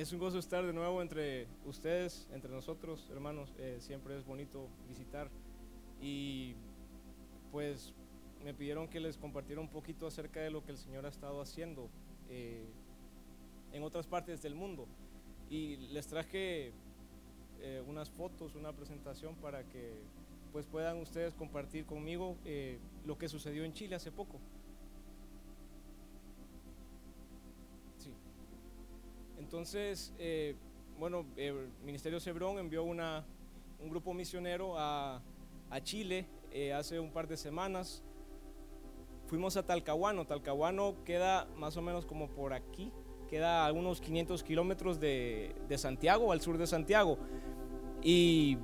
Es 0.00 0.12
un 0.12 0.20
gozo 0.20 0.38
estar 0.38 0.64
de 0.64 0.72
nuevo 0.72 1.02
entre 1.02 1.48
ustedes, 1.66 2.28
entre 2.32 2.52
nosotros, 2.52 3.08
hermanos. 3.10 3.52
Eh, 3.58 3.78
siempre 3.80 4.16
es 4.16 4.24
bonito 4.24 4.68
visitar. 4.86 5.28
Y 6.00 6.54
pues 7.50 7.92
me 8.44 8.54
pidieron 8.54 8.86
que 8.86 9.00
les 9.00 9.16
compartiera 9.16 9.60
un 9.60 9.68
poquito 9.68 10.06
acerca 10.06 10.38
de 10.38 10.50
lo 10.50 10.62
que 10.62 10.70
el 10.70 10.78
Señor 10.78 11.04
ha 11.04 11.08
estado 11.08 11.40
haciendo 11.40 11.90
eh, 12.28 12.64
en 13.72 13.82
otras 13.82 14.06
partes 14.06 14.40
del 14.40 14.54
mundo. 14.54 14.86
Y 15.50 15.78
les 15.88 16.06
traje 16.06 16.70
eh, 17.60 17.82
unas 17.84 18.08
fotos, 18.08 18.54
una 18.54 18.72
presentación 18.72 19.34
para 19.34 19.64
que 19.64 19.94
pues 20.52 20.64
puedan 20.64 20.98
ustedes 20.98 21.34
compartir 21.34 21.86
conmigo 21.86 22.36
lo 23.04 23.18
que 23.18 23.28
sucedió 23.28 23.64
en 23.64 23.72
Chile 23.72 23.96
hace 23.96 24.12
poco. 24.12 24.38
Entonces, 29.48 30.12
eh, 30.18 30.56
bueno, 30.98 31.24
el 31.34 31.70
Ministerio 31.82 32.20
Cebrón 32.20 32.58
envió 32.58 32.84
una, 32.84 33.24
un 33.82 33.88
grupo 33.88 34.12
misionero 34.12 34.74
a, 34.76 35.22
Chile 35.84 36.26
eh, 36.52 36.74
hace 36.74 37.00
un 37.00 37.10
par 37.10 37.26
de 37.26 37.38
semanas. 37.38 38.02
Fuimos 39.26 39.56
a 39.56 39.62
Talcahuano. 39.62 40.26
Talcahuano 40.26 41.02
queda 41.02 41.48
más 41.56 41.78
o 41.78 41.80
menos 41.80 42.04
como 42.04 42.28
por 42.28 42.52
aquí, 42.52 42.92
queda 43.26 43.66
a 43.66 43.72
unos 43.72 44.02
500 44.02 44.42
kilómetros 44.42 45.00
de, 45.00 45.54
Santiago, 45.78 46.30
al 46.30 46.42
sur 46.42 46.58
de 46.58 46.66
Santiago. 46.66 47.16
Y 48.02 48.58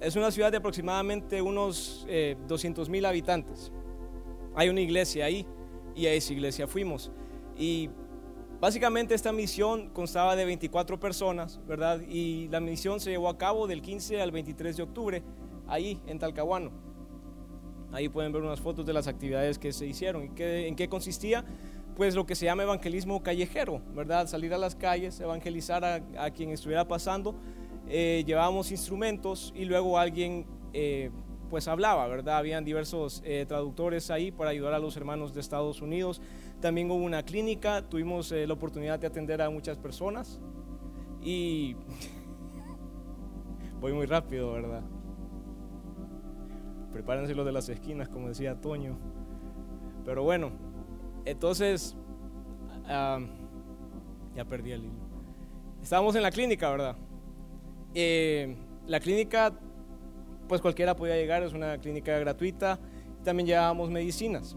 es 0.00 0.16
una 0.16 0.32
ciudad 0.32 0.50
de 0.50 0.56
aproximadamente 0.56 1.42
unos 1.42 2.08
200 2.48 2.88
eh, 2.88 2.90
mil 2.90 3.04
habitantes. 3.04 3.70
Hay 4.56 4.68
una 4.68 4.80
iglesia 4.80 5.26
ahí 5.26 5.46
y 5.94 6.06
a 6.06 6.12
esa 6.12 6.32
iglesia 6.32 6.66
fuimos. 6.66 7.12
Y 7.56 7.88
Básicamente 8.60 9.14
esta 9.14 9.32
misión 9.32 9.90
constaba 9.90 10.36
de 10.36 10.44
24 10.44 10.98
personas, 10.98 11.60
¿verdad? 11.66 12.00
Y 12.08 12.48
la 12.48 12.60
misión 12.60 13.00
se 13.00 13.10
llevó 13.10 13.28
a 13.28 13.36
cabo 13.36 13.66
del 13.66 13.82
15 13.82 14.22
al 14.22 14.30
23 14.30 14.76
de 14.76 14.82
octubre, 14.82 15.22
ahí 15.66 16.00
en 16.06 16.18
Talcahuano. 16.18 16.70
Ahí 17.92 18.08
pueden 18.08 18.32
ver 18.32 18.42
unas 18.42 18.60
fotos 18.60 18.86
de 18.86 18.92
las 18.92 19.06
actividades 19.06 19.58
que 19.58 19.72
se 19.72 19.86
hicieron. 19.86 20.24
¿Y 20.24 20.42
en 20.42 20.74
qué 20.74 20.88
consistía? 20.88 21.44
Pues 21.96 22.14
lo 22.14 22.26
que 22.26 22.34
se 22.34 22.46
llama 22.46 22.64
evangelismo 22.64 23.22
callejero, 23.22 23.80
¿verdad? 23.94 24.26
Salir 24.26 24.52
a 24.52 24.58
las 24.58 24.74
calles, 24.74 25.20
evangelizar 25.20 25.84
a, 25.84 26.30
quien 26.30 26.50
estuviera 26.50 26.88
pasando. 26.88 27.36
Eh, 27.88 28.24
llevábamos 28.26 28.70
instrumentos 28.72 29.52
y 29.54 29.64
luego 29.64 29.98
alguien 29.98 30.46
eh, 30.72 31.10
pues 31.50 31.68
hablaba, 31.68 32.08
¿verdad? 32.08 32.38
Habían 32.38 32.64
diversos 32.64 33.22
eh, 33.24 33.44
traductores 33.46 34.10
ahí 34.10 34.32
para 34.32 34.50
ayudar 34.50 34.74
a 34.74 34.80
los 34.80 34.96
hermanos 34.96 35.32
de 35.34 35.40
Estados 35.40 35.80
Unidos 35.82 36.20
también 36.64 36.90
hubo 36.90 37.04
una 37.04 37.22
clínica, 37.22 37.82
tuvimos 37.82 38.32
eh, 38.32 38.46
la 38.46 38.54
oportunidad 38.54 38.98
de 38.98 39.06
atender 39.06 39.42
a 39.42 39.50
muchas 39.50 39.76
personas 39.76 40.40
y 41.22 41.76
voy 43.82 43.92
muy 43.92 44.06
rápido, 44.06 44.52
¿verdad? 44.52 44.82
Prepárense 46.90 47.34
los 47.34 47.44
de 47.44 47.52
las 47.52 47.68
esquinas, 47.68 48.08
como 48.08 48.28
decía 48.28 48.58
Toño. 48.62 48.96
Pero 50.06 50.22
bueno, 50.22 50.52
entonces, 51.26 51.98
ya 52.88 54.44
perdí 54.48 54.72
el 54.72 54.84
hilo. 54.84 54.94
Estábamos 55.82 56.16
en 56.16 56.22
la 56.22 56.30
clínica, 56.30 56.70
¿verdad? 56.70 56.96
Eh, 57.92 58.56
la 58.86 59.00
clínica, 59.00 59.52
pues 60.48 60.62
cualquiera 60.62 60.96
podía 60.96 61.16
llegar, 61.16 61.42
es 61.42 61.52
una 61.52 61.76
clínica 61.76 62.18
gratuita. 62.18 62.78
También 63.22 63.48
llevábamos 63.48 63.90
medicinas. 63.90 64.56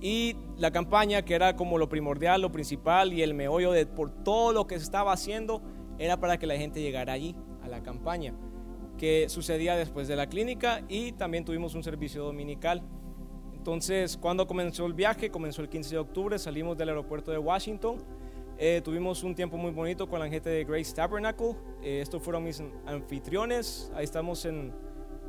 Y 0.00 0.36
la 0.56 0.70
campaña, 0.70 1.22
que 1.22 1.34
era 1.34 1.56
como 1.56 1.78
lo 1.78 1.88
primordial, 1.88 2.42
lo 2.42 2.52
principal 2.52 3.12
y 3.12 3.22
el 3.22 3.34
meollo 3.34 3.72
de 3.72 3.86
por 3.86 4.10
todo 4.10 4.52
lo 4.52 4.66
que 4.66 4.78
se 4.78 4.84
estaba 4.84 5.12
haciendo, 5.12 5.62
era 5.98 6.18
para 6.18 6.38
que 6.38 6.46
la 6.46 6.56
gente 6.56 6.82
llegara 6.82 7.12
allí, 7.12 7.34
a 7.62 7.68
la 7.68 7.82
campaña, 7.82 8.34
que 8.98 9.28
sucedía 9.28 9.76
después 9.76 10.08
de 10.08 10.16
la 10.16 10.28
clínica 10.28 10.82
y 10.88 11.12
también 11.12 11.44
tuvimos 11.44 11.74
un 11.74 11.82
servicio 11.82 12.24
dominical. 12.24 12.82
Entonces, 13.54 14.16
cuando 14.16 14.46
comenzó 14.46 14.86
el 14.86 14.94
viaje, 14.94 15.30
comenzó 15.30 15.60
el 15.62 15.68
15 15.68 15.90
de 15.90 15.98
octubre, 15.98 16.38
salimos 16.38 16.76
del 16.78 16.90
aeropuerto 16.90 17.32
de 17.32 17.38
Washington, 17.38 17.98
eh, 18.58 18.80
tuvimos 18.82 19.22
un 19.24 19.34
tiempo 19.34 19.56
muy 19.56 19.72
bonito 19.72 20.08
con 20.08 20.20
la 20.20 20.28
gente 20.28 20.48
de 20.48 20.64
Grace 20.64 20.94
Tabernacle, 20.94 21.56
eh, 21.82 22.00
estos 22.00 22.22
fueron 22.22 22.44
mis 22.44 22.62
anfitriones, 22.86 23.90
ahí 23.94 24.04
estamos 24.04 24.44
en, 24.44 24.72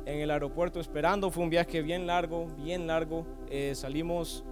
en, 0.06 0.20
el 0.20 0.30
aeropuerto 0.30 0.78
esperando, 0.80 1.30
fue 1.30 1.42
un 1.42 1.50
viaje 1.50 1.82
bien 1.82 2.06
largo, 2.06 2.46
bien 2.56 2.86
largo, 2.86 3.26
eh, 3.50 3.74
salimos 3.74 4.44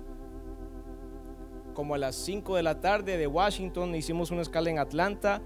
como 1.77 1.95
a 1.95 1.99
las 1.99 2.17
5 2.17 2.57
de 2.57 2.63
la 2.63 2.81
tarde 2.81 3.19
de 3.19 3.27
Washington, 3.27 3.95
hicimos 3.95 4.31
una 4.31 4.41
escala 4.41 4.71
en 4.71 4.79
Atlanta 4.79 5.43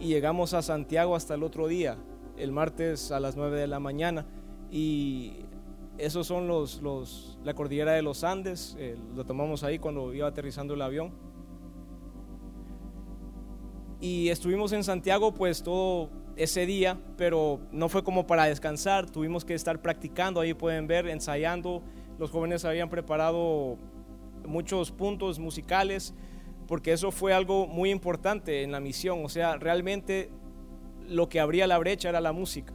y 0.00 0.08
llegamos 0.08 0.52
a 0.52 0.62
Santiago 0.62 1.14
hasta 1.14 1.34
el 1.34 1.44
otro 1.44 1.68
día, 1.68 1.96
el 2.36 2.50
martes 2.50 3.12
a 3.12 3.20
las 3.20 3.36
9 3.36 3.60
de 3.60 3.68
la 3.68 3.78
mañana. 3.78 4.26
Y 4.68 5.44
esos 5.96 6.26
son 6.26 6.48
los, 6.48 6.82
los 6.82 7.38
la 7.44 7.54
cordillera 7.54 7.92
de 7.92 8.02
los 8.02 8.24
Andes, 8.24 8.76
eh, 8.80 8.98
lo 9.14 9.24
tomamos 9.24 9.62
ahí 9.62 9.78
cuando 9.78 10.12
iba 10.12 10.26
aterrizando 10.26 10.74
el 10.74 10.82
avión. 10.82 11.12
Y 14.00 14.28
estuvimos 14.30 14.72
en 14.72 14.82
Santiago 14.82 15.32
pues 15.32 15.62
todo 15.62 16.10
ese 16.34 16.66
día, 16.66 17.00
pero 17.16 17.60
no 17.70 17.88
fue 17.88 18.02
como 18.02 18.26
para 18.26 18.46
descansar, 18.46 19.08
tuvimos 19.08 19.44
que 19.44 19.54
estar 19.54 19.80
practicando, 19.80 20.40
ahí 20.40 20.52
pueden 20.52 20.88
ver, 20.88 21.06
ensayando. 21.06 21.84
Los 22.18 22.32
jóvenes 22.32 22.64
habían 22.64 22.90
preparado 22.90 23.78
muchos 24.46 24.90
puntos 24.92 25.38
musicales, 25.38 26.14
porque 26.66 26.92
eso 26.92 27.10
fue 27.10 27.32
algo 27.32 27.66
muy 27.66 27.90
importante 27.90 28.62
en 28.62 28.72
la 28.72 28.80
misión. 28.80 29.24
O 29.24 29.28
sea, 29.28 29.56
realmente 29.56 30.30
lo 31.08 31.28
que 31.28 31.40
abría 31.40 31.66
la 31.66 31.78
brecha 31.78 32.08
era 32.08 32.20
la 32.20 32.32
música. 32.32 32.72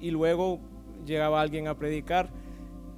Y 0.00 0.10
luego 0.10 0.60
llegaba 1.06 1.40
alguien 1.40 1.68
a 1.68 1.76
predicar. 1.76 2.30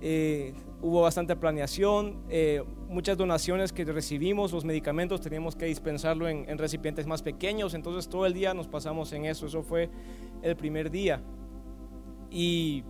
Eh, 0.00 0.54
hubo 0.80 1.02
bastante 1.02 1.34
planeación, 1.36 2.16
eh, 2.28 2.62
muchas 2.88 3.16
donaciones 3.16 3.72
que 3.72 3.84
recibimos, 3.84 4.52
los 4.52 4.64
medicamentos 4.64 5.20
teníamos 5.20 5.56
que 5.56 5.66
dispensarlo 5.66 6.28
en, 6.28 6.48
en, 6.48 6.56
recipientes 6.56 7.06
más 7.06 7.20
pequeños, 7.20 7.74
entonces 7.74 8.08
todo 8.08 8.24
el 8.26 8.32
día 8.32 8.54
nos 8.54 8.68
pasamos 8.68 9.12
en 9.12 9.24
eso, 9.24 9.46
eso 9.46 9.62
fue 9.64 9.90
el 10.42 10.56
primer 10.56 10.90
día. 10.90 11.20
Y 12.30 12.84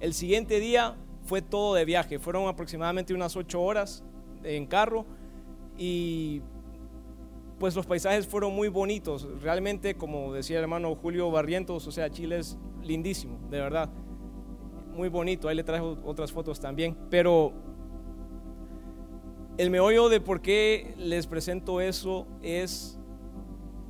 el 0.00 0.14
siguiente 0.14 0.60
día 0.60 0.96
fue 1.24 1.42
todo 1.42 1.74
de 1.74 1.84
viaje, 1.84 2.18
fueron 2.18 2.48
aproximadamente 2.48 3.14
unas 3.14 3.36
ocho 3.36 3.62
horas 3.62 4.04
en 4.42 4.66
carro 4.66 5.06
y 5.76 6.42
pues 7.58 7.74
los 7.74 7.86
paisajes 7.86 8.26
fueron 8.26 8.54
muy 8.54 8.68
bonitos, 8.68 9.28
realmente 9.40 9.94
como 9.94 10.32
decía 10.32 10.58
el 10.58 10.64
hermano 10.64 10.94
Julio 10.96 11.30
Barrientos, 11.30 11.86
o 11.86 11.92
sea, 11.92 12.10
Chile 12.10 12.38
es 12.38 12.58
lindísimo, 12.82 13.38
de 13.50 13.60
verdad, 13.60 13.88
muy 14.94 15.08
bonito, 15.08 15.48
ahí 15.48 15.56
le 15.56 15.64
traje 15.64 15.82
otras 15.82 16.30
fotos 16.30 16.60
también, 16.60 16.96
pero 17.10 17.52
el 19.56 19.70
meollo 19.70 20.08
de 20.08 20.20
por 20.20 20.40
qué 20.42 20.94
les 20.98 21.26
presento 21.26 21.80
eso 21.80 22.26
es 22.42 22.98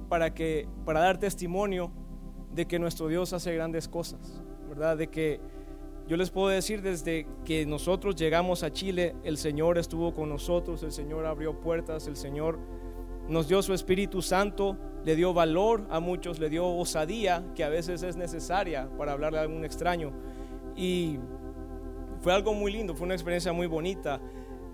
para 0.08 0.34
que 0.34 0.68
para 0.84 1.00
dar 1.00 1.18
testimonio 1.18 1.90
de 2.52 2.66
que 2.66 2.78
nuestro 2.78 3.08
Dios 3.08 3.32
hace 3.32 3.54
grandes 3.54 3.88
cosas, 3.88 4.42
¿verdad? 4.68 4.96
De 4.96 5.08
que 5.08 5.40
yo 6.06 6.16
les 6.18 6.30
puedo 6.30 6.48
decir 6.48 6.82
desde 6.82 7.26
que 7.46 7.64
nosotros 7.64 8.14
llegamos 8.14 8.62
a 8.62 8.70
Chile, 8.70 9.16
el 9.24 9.38
Señor 9.38 9.78
estuvo 9.78 10.12
con 10.12 10.28
nosotros, 10.28 10.82
el 10.82 10.92
Señor 10.92 11.24
abrió 11.24 11.60
puertas, 11.60 12.06
el 12.06 12.16
Señor 12.16 12.58
nos 13.26 13.48
dio 13.48 13.62
su 13.62 13.72
Espíritu 13.72 14.20
Santo, 14.20 14.76
le 15.02 15.16
dio 15.16 15.32
valor 15.32 15.86
a 15.88 16.00
muchos, 16.00 16.38
le 16.38 16.50
dio 16.50 16.66
osadía 16.66 17.44
que 17.54 17.64
a 17.64 17.70
veces 17.70 18.02
es 18.02 18.16
necesaria 18.16 18.88
para 18.98 19.12
hablarle 19.12 19.38
a 19.38 19.42
algún 19.42 19.64
extraño. 19.64 20.12
Y 20.76 21.18
fue 22.20 22.34
algo 22.34 22.52
muy 22.52 22.70
lindo, 22.70 22.94
fue 22.94 23.06
una 23.06 23.14
experiencia 23.14 23.54
muy 23.54 23.66
bonita. 23.66 24.20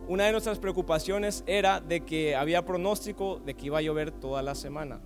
Una 0.08 0.24
de 0.24 0.32
nuestras 0.32 0.58
preocupaciones 0.58 1.44
era 1.46 1.80
de 1.80 2.00
que 2.00 2.34
había 2.34 2.64
pronóstico 2.64 3.38
de 3.38 3.54
que 3.54 3.66
iba 3.66 3.78
a 3.78 3.82
llover 3.82 4.10
toda 4.10 4.42
la 4.42 4.56
semana. 4.56 5.00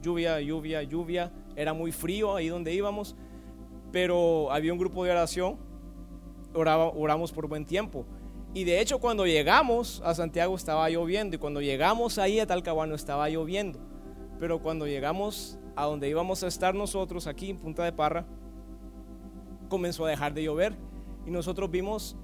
Lluvia, 0.00 0.40
lluvia, 0.40 0.84
lluvia. 0.84 1.32
Era 1.56 1.72
muy 1.72 1.90
frío 1.90 2.36
ahí 2.36 2.48
donde 2.48 2.72
íbamos 2.72 3.16
pero 3.94 4.50
había 4.50 4.72
un 4.72 4.78
grupo 4.80 5.04
de 5.04 5.12
oración, 5.12 5.56
oramos 6.52 7.30
por 7.30 7.46
buen 7.46 7.64
tiempo. 7.64 8.04
Y 8.52 8.64
de 8.64 8.80
hecho 8.80 8.98
cuando 8.98 9.24
llegamos 9.24 10.02
a 10.04 10.16
Santiago 10.16 10.56
estaba 10.56 10.90
lloviendo 10.90 11.36
y 11.36 11.38
cuando 11.38 11.60
llegamos 11.60 12.18
ahí 12.18 12.40
a 12.40 12.46
Talcahuano 12.48 12.96
estaba 12.96 13.28
lloviendo. 13.28 13.78
Pero 14.40 14.60
cuando 14.60 14.88
llegamos 14.88 15.60
a 15.76 15.84
donde 15.84 16.08
íbamos 16.08 16.42
a 16.42 16.48
estar 16.48 16.74
nosotros, 16.74 17.28
aquí 17.28 17.50
en 17.50 17.56
Punta 17.56 17.84
de 17.84 17.92
Parra, 17.92 18.26
comenzó 19.68 20.06
a 20.06 20.10
dejar 20.10 20.34
de 20.34 20.42
llover 20.42 20.76
y 21.24 21.30
nosotros 21.30 21.70
vimos 21.70 22.16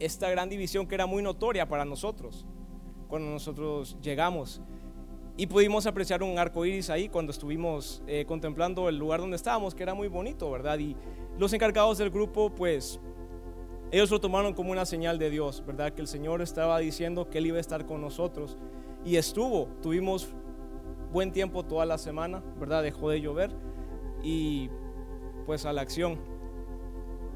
esta 0.00 0.28
gran 0.28 0.50
división 0.50 0.86
que 0.86 0.96
era 0.96 1.06
muy 1.06 1.22
notoria 1.22 1.66
para 1.66 1.86
nosotros 1.86 2.44
cuando 3.08 3.30
nosotros 3.30 3.96
llegamos. 4.02 4.60
Y 5.38 5.46
pudimos 5.46 5.86
apreciar 5.86 6.24
un 6.24 6.36
arco 6.36 6.64
iris 6.66 6.90
ahí 6.90 7.08
cuando 7.08 7.30
estuvimos 7.30 8.02
eh, 8.08 8.24
contemplando 8.26 8.88
el 8.88 8.96
lugar 8.96 9.20
donde 9.20 9.36
estábamos, 9.36 9.72
que 9.72 9.84
era 9.84 9.94
muy 9.94 10.08
bonito, 10.08 10.50
¿verdad? 10.50 10.76
Y 10.80 10.96
los 11.38 11.52
encargados 11.52 11.98
del 11.98 12.10
grupo, 12.10 12.50
pues, 12.50 12.98
ellos 13.92 14.10
lo 14.10 14.20
tomaron 14.20 14.52
como 14.52 14.72
una 14.72 14.84
señal 14.84 15.16
de 15.16 15.30
Dios, 15.30 15.62
¿verdad? 15.64 15.92
Que 15.92 16.00
el 16.00 16.08
Señor 16.08 16.42
estaba 16.42 16.80
diciendo 16.80 17.30
que 17.30 17.38
Él 17.38 17.46
iba 17.46 17.58
a 17.58 17.60
estar 17.60 17.86
con 17.86 18.00
nosotros. 18.00 18.58
Y 19.04 19.14
estuvo, 19.14 19.68
tuvimos 19.80 20.28
buen 21.12 21.30
tiempo 21.30 21.64
toda 21.64 21.86
la 21.86 21.98
semana, 21.98 22.42
¿verdad? 22.58 22.82
Dejó 22.82 23.08
de 23.10 23.20
llover 23.20 23.52
y 24.24 24.68
pues 25.46 25.64
a 25.66 25.72
la 25.72 25.82
acción. 25.82 26.18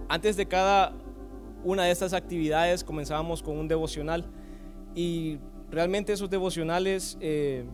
Antes 0.09 0.37
de 0.37 0.47
cada 0.47 0.93
una 1.63 1.85
de 1.85 1.93
estas 1.93 2.15
actividades 2.15 2.83
comenzábamos 2.83 3.45
con 3.45 3.57
un 3.59 3.69
devocional 3.69 4.27
y 4.93 5.39
realmente 5.71 6.13
esos 6.13 6.29
devocionales, 6.29 7.17
eh, 7.21 7.65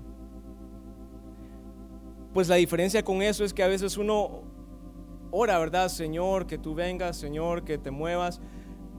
pues 2.32 2.48
la 2.48 2.56
diferencia 2.56 3.02
con 3.02 3.22
eso 3.22 3.44
es 3.44 3.54
que 3.54 3.62
a 3.62 3.68
veces 3.68 3.96
uno 3.96 4.42
ora, 5.30 5.58
¿verdad? 5.58 5.88
Señor, 5.88 6.46
que 6.46 6.58
tú 6.58 6.74
vengas, 6.74 7.16
Señor, 7.16 7.64
que 7.64 7.78
te 7.78 7.90
muevas, 7.90 8.40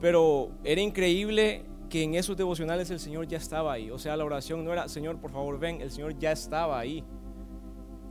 pero 0.00 0.50
era 0.64 0.80
increíble 0.80 1.64
que 1.88 2.02
en 2.04 2.14
esos 2.14 2.36
devocionales 2.36 2.90
el 2.90 3.00
Señor 3.00 3.26
ya 3.26 3.36
estaba 3.36 3.72
ahí. 3.72 3.90
O 3.90 3.98
sea, 3.98 4.16
la 4.16 4.24
oración 4.24 4.64
no 4.64 4.72
era, 4.72 4.88
Señor, 4.88 5.18
por 5.18 5.32
favor, 5.32 5.58
ven, 5.58 5.80
el 5.80 5.90
Señor 5.90 6.18
ya 6.18 6.32
estaba 6.32 6.78
ahí. 6.78 7.04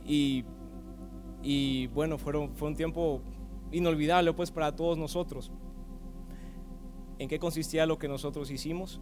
Y, 0.04 1.86
bueno, 1.88 2.18
fueron, 2.18 2.54
fue 2.54 2.68
un 2.68 2.76
tiempo 2.76 3.22
inolvidable 3.72 4.32
pues 4.32 4.50
para 4.50 4.74
todos 4.74 4.98
nosotros. 4.98 5.50
¿En 7.18 7.28
qué 7.28 7.38
consistía 7.38 7.86
lo 7.86 7.98
que 7.98 8.08
nosotros 8.08 8.50
hicimos? 8.50 9.00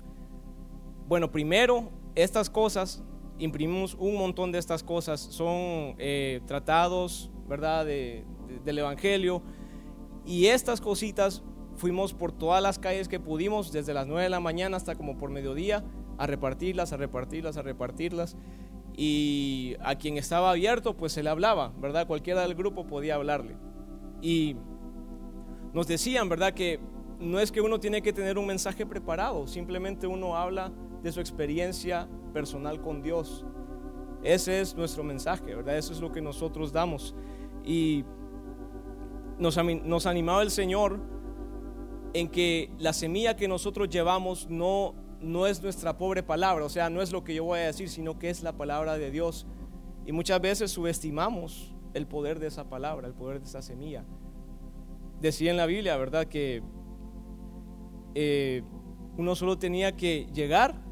Bueno, 1.09 1.31
primero, 1.31 1.91
estas 2.15 2.51
cosas, 2.51 3.03
imprimimos 3.39 3.95
un 3.99 4.17
montón 4.17 4.53
de 4.53 4.59
estas 4.59 4.83
cosas, 4.83 5.21
son 5.21 5.95
eh, 5.99 6.41
tratados, 6.47 7.31
¿verdad?, 7.49 7.87
del 7.87 8.79
Evangelio. 8.79 9.43
Y 10.25 10.47
estas 10.47 10.81
cositas 10.81 11.43
fuimos 11.77 12.13
por 12.13 12.33
todas 12.33 12.63
las 12.63 12.79
calles 12.79 13.09
que 13.09 13.21
pudimos, 13.21 13.73
desde 13.73 13.95
las 13.95 14.07
9 14.07 14.25
de 14.25 14.31
la 14.31 14.41
mañana 14.41 14.77
hasta 14.77 14.95
como 14.95 15.17
por 15.17 15.31
mediodía, 15.31 15.85
a 16.19 16.27
repartirlas, 16.27 16.93
a 16.93 16.97
repartirlas, 16.97 17.57
a 17.57 17.63
repartirlas. 17.63 18.37
Y 18.97 19.77
a 19.81 19.95
quien 19.95 20.19
estaba 20.19 20.51
abierto, 20.51 20.97
pues 20.97 21.13
se 21.13 21.23
le 21.23 21.31
hablaba, 21.31 21.73
¿verdad? 21.79 22.07
Cualquiera 22.07 22.43
del 22.43 22.57
grupo 22.57 22.87
podía 22.87 23.15
hablarle. 23.15 23.57
Y 24.21 24.57
nos 25.73 25.87
decían, 25.87 26.29
¿verdad? 26.29 26.53
Que 26.53 26.81
no 27.21 27.39
es 27.39 27.53
que 27.53 27.61
uno 27.61 27.79
tiene 27.79 28.03
que 28.03 28.13
tener 28.13 28.39
un 28.39 28.47
mensaje 28.47 28.87
preparado, 28.87 29.47
simplemente 29.47 30.07
uno 30.07 30.37
habla 30.37 30.73
de 31.03 31.13
su 31.13 31.21
experiencia 31.21 32.09
personal 32.33 32.81
con 32.81 33.03
Dios. 33.03 33.45
Ese 34.23 34.61
es 34.61 34.75
nuestro 34.75 35.05
mensaje, 35.05 35.55
¿verdad? 35.55 35.79
Eso 35.79 35.93
es 35.93 36.01
lo 36.01 36.11
que 36.11 36.21
nosotros 36.21 36.73
damos. 36.73 37.15
Y 37.65 38.05
nos, 39.39 39.57
nos 39.85 40.07
animaba 40.07 40.43
el 40.43 40.51
Señor 40.51 41.01
en 42.15 42.29
que 42.29 42.71
la 42.79 42.93
semilla 42.93 43.37
que 43.37 43.49
nosotros 43.49 43.89
llevamos 43.89 44.49
no, 44.49 44.95
no 45.21 45.47
es 45.47 45.63
nuestra 45.63 45.97
pobre 45.97 46.23
palabra, 46.23 46.65
o 46.65 46.69
sea, 46.69 46.91
no 46.91 47.03
es 47.03 47.13
lo 47.13 47.23
que 47.23 47.35
yo 47.35 47.45
voy 47.45 47.61
a 47.61 47.67
decir, 47.67 47.89
sino 47.89 48.19
que 48.19 48.31
es 48.31 48.43
la 48.43 48.53
palabra 48.53 48.99
de 48.99 49.11
Dios. 49.11 49.47
Y 50.07 50.13
muchas 50.13 50.41
veces 50.41 50.71
subestimamos 50.71 51.75
el 51.95 52.07
poder 52.07 52.39
de 52.39 52.47
esa 52.49 52.69
palabra, 52.69 53.07
el 53.07 53.15
poder 53.15 53.41
de 53.41 53.47
esa 53.47 53.63
semilla. 53.63 54.05
Decía 55.21 55.51
en 55.51 55.57
la 55.57 55.67
Biblia, 55.67 55.97
¿verdad? 55.97 56.27
Que 56.27 56.63
eh, 58.15 58.63
uno 59.17 59.35
solo 59.35 59.59
tenía 59.59 59.97
que 59.97 60.27
llegar 60.33 60.88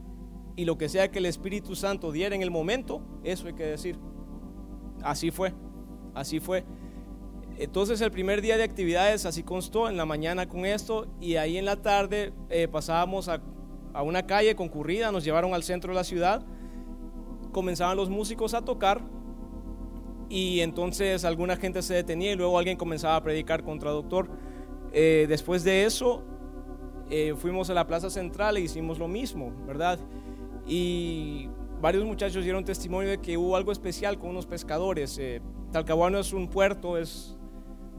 y 0.57 0.65
lo 0.65 0.79
que 0.79 0.89
sea 0.89 1.11
que 1.11 1.19
el 1.19 1.27
Espíritu 1.27 1.77
Santo 1.77 2.11
diera 2.11 2.35
en 2.35 2.43
el 2.43 2.51
momento, 2.51 3.03
eso 3.23 3.47
hay 3.47 3.53
que 3.53 3.65
decir. 3.65 3.99
Así 5.03 5.31
fue, 5.31 5.53
así 6.15 6.41
fue. 6.41 6.65
Entonces 7.59 8.01
el 8.01 8.11
primer 8.11 8.41
día 8.41 8.57
de 8.57 8.65
actividades 8.65 9.27
así 9.27 9.43
constó, 9.43 9.89
en 9.89 9.97
la 9.97 10.05
mañana 10.05 10.49
con 10.49 10.67
esto 10.67 11.07
y 11.21 11.37
ahí 11.37 11.57
en 11.57 11.65
la 11.65 11.77
tarde 11.77 12.33
eh, 12.51 12.69
pasábamos 12.69 13.29
a, 13.29 13.41
a, 13.95 14.03
una 14.03 14.27
calle 14.27 14.55
concurrida, 14.57 15.13
nos 15.13 15.25
llevaron 15.25 15.55
al 15.55 15.63
centro 15.63 15.93
de 15.93 15.97
la 15.97 16.05
ciudad, 16.05 16.45
comenzaban 17.53 17.97
los 17.97 18.11
músicos 18.11 18.53
a 18.53 18.63
tocar 18.63 19.01
y 20.29 20.61
entonces 20.61 21.25
alguna 21.25 21.57
gente 21.57 21.83
se 21.83 21.95
detenía 21.95 22.33
y 22.33 22.37
luego 22.37 22.59
alguien 22.59 22.77
comenzaba 22.77 23.17
a 23.17 23.23
predicar 23.23 23.63
con 23.63 23.79
traductor. 23.79 24.29
Eh, 24.93 25.27
después 25.29 25.65
de 25.65 25.85
eso 25.85 26.25
eh, 27.11 27.35
fuimos 27.37 27.71
a 27.71 27.75
la 27.75 27.87
plaza 27.87 28.11
central 28.11 28.57
e 28.57 28.61
hicimos 28.61 28.99
lo 28.99 29.09
mismo, 29.09 29.53
¿verdad? 29.67 29.99
Y 30.67 31.49
varios 31.81 32.05
muchachos 32.05 32.43
dieron 32.43 32.65
testimonio 32.65 33.11
de 33.11 33.19
que 33.19 33.37
hubo 33.37 33.57
algo 33.57 33.73
especial 33.73 34.19
con 34.19 34.31
unos 34.31 34.47
pescadores. 34.47 35.21
Talcahuano 35.73 36.19
es 36.19 36.33
un 36.33 36.49
puerto, 36.49 36.99
es 36.99 37.37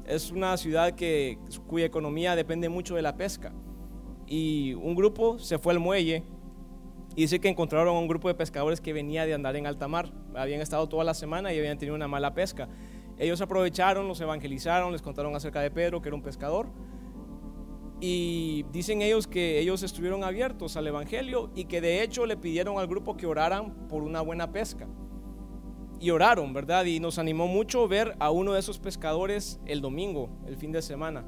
es 0.08 0.32
una 0.32 0.56
ciudad 0.58 0.94
que, 0.94 1.38
cuya 1.68 1.86
economía 1.86 2.36
depende 2.36 2.70
mucho 2.70 2.96
de 2.96 3.02
la 3.02 3.18
pesca. 3.18 3.54
Y 4.26 4.74
un 4.76 4.96
grupo 4.96 5.38
se 5.38 5.60
fue 5.60 5.74
al 5.74 5.80
muelle 5.80 6.24
y 7.16 7.22
dice 7.22 7.40
que 7.40 7.50
encontraron 7.50 7.96
a 7.96 8.00
un 8.00 8.08
grupo 8.08 8.28
de 8.28 8.34
pescadores 8.34 8.82
que 8.82 8.94
venía 8.94 9.26
de 9.26 9.34
andar 9.34 9.56
en 9.56 9.68
alta 9.68 9.88
mar. 9.88 10.12
Habían 10.34 10.62
estado 10.62 10.88
toda 10.88 11.04
la 11.04 11.14
semana 11.14 11.54
y 11.54 11.60
habían 11.60 11.78
tenido 11.78 11.96
una 11.96 12.08
mala 12.08 12.34
pesca. 12.34 12.70
Ellos 13.18 13.42
aprovecharon, 13.42 14.08
los 14.08 14.22
evangelizaron, 14.22 14.92
les 14.92 15.02
contaron 15.02 15.36
acerca 15.36 15.60
de 15.60 15.72
Pedro, 15.72 16.02
que 16.02 16.10
era 16.10 16.16
un 16.16 16.22
pescador. 16.22 16.68
Y 18.00 18.64
dicen 18.72 19.02
ellos 19.02 19.26
que 19.28 19.60
ellos 19.60 19.82
estuvieron 19.82 20.24
abiertos 20.24 20.78
al 20.78 20.86
Evangelio 20.88 21.50
y 21.56 21.66
que 21.66 21.82
de 21.82 22.04
hecho 22.04 22.26
le 22.26 22.38
pidieron 22.38 22.78
al 22.78 22.88
grupo 22.88 23.18
que 23.18 23.26
oraran 23.26 23.88
por 23.88 24.04
una 24.04 24.22
buena 24.22 24.52
pesca 24.52 24.88
y 26.00 26.12
oraron, 26.12 26.54
¿verdad? 26.54 26.86
Y 26.86 27.00
nos 27.00 27.18
animó 27.18 27.48
mucho 27.48 27.88
ver 27.88 28.16
a 28.20 28.30
uno 28.32 28.54
de 28.54 28.60
esos 28.60 28.80
pescadores 28.80 29.60
el 29.66 29.82
domingo, 29.82 30.30
el 30.46 30.58
fin 30.58 30.72
de 30.72 30.82
semana. 30.82 31.26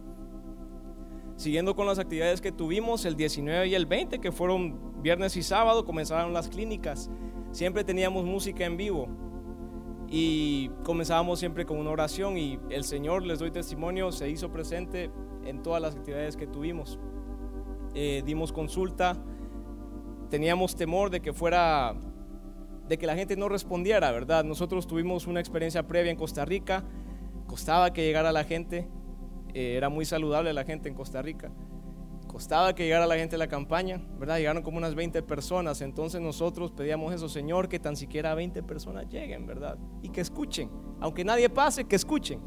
Siguiendo 1.36 1.76
con 1.76 1.88
las 1.88 2.00
actividades 2.00 2.42
que 2.42 2.52
tuvimos, 2.52 3.06
el 3.06 3.16
19 3.16 3.68
y 3.68 3.76
el 3.76 3.86
20, 3.86 4.20
que 4.20 4.32
fueron 4.32 5.02
viernes 5.02 5.38
y 5.38 5.44
sábado, 5.44 5.86
comenzaron 5.86 6.34
las 6.34 6.50
clínicas. 6.50 7.10
Siempre 7.52 7.84
teníamos 7.84 8.26
música 8.26 8.66
en 8.66 8.78
vivo 8.78 9.08
y 10.08 10.70
comenzábamos 10.84 11.40
siempre 11.40 11.66
con 11.66 11.78
una 11.78 11.92
oración 11.92 12.38
y 12.38 12.60
el 12.70 12.84
Señor, 12.84 13.24
les 13.24 13.40
doy 13.40 13.52
testimonio, 13.52 14.12
se 14.12 14.30
hizo 14.30 14.52
presente 14.52 15.10
en 15.46 15.62
todas 15.64 15.82
las 15.82 15.96
actividades 15.96 16.38
que 16.38 16.48
tuvimos. 16.48 17.00
Eh, 17.94 18.24
dimos 18.26 18.52
consulta, 18.52 19.18
teníamos 20.30 20.76
temor 20.76 21.10
de 21.10 21.22
que 21.22 21.34
fuera 21.34 21.96
de 22.88 22.98
que 22.98 23.06
la 23.06 23.16
gente 23.16 23.36
no 23.36 23.50
respondiera, 23.50 24.12
¿verdad? 24.12 24.44
Nosotros 24.44 24.88
tuvimos 24.88 25.28
una 25.28 25.40
experiencia 25.40 25.88
previa 25.88 26.12
en 26.12 26.18
Costa 26.18 26.44
Rica, 26.44 26.84
costaba 27.46 27.94
que 27.94 28.04
llegara 28.04 28.32
la 28.32 28.44
gente, 28.44 28.90
eh, 29.54 29.76
era 29.76 29.90
muy 29.90 30.06
saludable 30.06 30.54
la 30.54 30.64
gente 30.64 30.90
en 30.90 30.96
Costa 30.96 31.22
Rica, 31.22 31.52
costaba 32.28 32.74
que 32.74 32.86
llegara 32.86 33.06
la 33.06 33.16
gente 33.16 33.36
a 33.36 33.40
la 33.40 33.48
campaña, 33.48 34.02
¿verdad? 34.18 34.38
Llegaron 34.38 34.64
como 34.64 34.78
unas 34.78 34.96
20 34.96 35.22
personas, 35.22 35.82
entonces 35.82 36.20
nosotros 36.20 36.72
pedíamos 36.72 37.14
eso, 37.14 37.30
Señor, 37.30 37.70
que 37.70 37.80
tan 37.80 37.96
siquiera 37.96 38.34
20 38.34 38.64
personas 38.64 39.08
lleguen, 39.08 39.46
¿verdad? 39.46 39.78
Y 40.02 40.10
que 40.10 40.22
escuchen, 40.22 40.70
aunque 41.00 41.24
nadie 41.24 41.50
pase, 41.50 41.86
que 41.86 41.96
escuchen. 41.96 42.40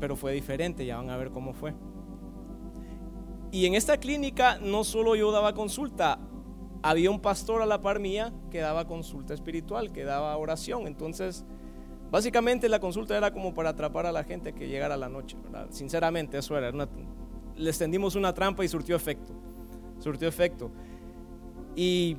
Pero 0.00 0.16
fue 0.16 0.32
diferente, 0.32 0.84
ya 0.84 0.96
van 0.96 1.10
a 1.10 1.16
ver 1.16 1.30
cómo 1.30 1.52
fue. 1.52 1.74
Y 3.50 3.66
en 3.66 3.74
esta 3.74 3.98
clínica 3.98 4.58
no 4.60 4.84
solo 4.84 5.16
yo 5.16 5.30
daba 5.30 5.54
consulta, 5.54 6.18
había 6.82 7.10
un 7.10 7.20
pastor 7.20 7.62
a 7.62 7.66
la 7.66 7.80
par 7.80 8.00
mía 8.00 8.32
que 8.50 8.58
daba 8.58 8.86
consulta 8.86 9.34
espiritual, 9.34 9.92
que 9.92 10.04
daba 10.04 10.36
oración. 10.36 10.86
Entonces, 10.86 11.44
básicamente 12.10 12.68
la 12.68 12.80
consulta 12.80 13.16
era 13.16 13.32
como 13.32 13.54
para 13.54 13.70
atrapar 13.70 14.06
a 14.06 14.12
la 14.12 14.24
gente 14.24 14.52
que 14.52 14.68
llegara 14.68 14.94
a 14.94 14.98
la 14.98 15.08
noche, 15.08 15.36
Sinceramente, 15.70 16.38
eso 16.38 16.56
era. 16.56 16.70
Les 17.56 17.78
tendimos 17.78 18.14
una 18.14 18.34
trampa 18.34 18.64
y 18.64 18.68
surtió 18.68 18.94
efecto. 18.96 19.32
Surtió 19.98 20.28
efecto. 20.28 20.70
Y 21.74 22.18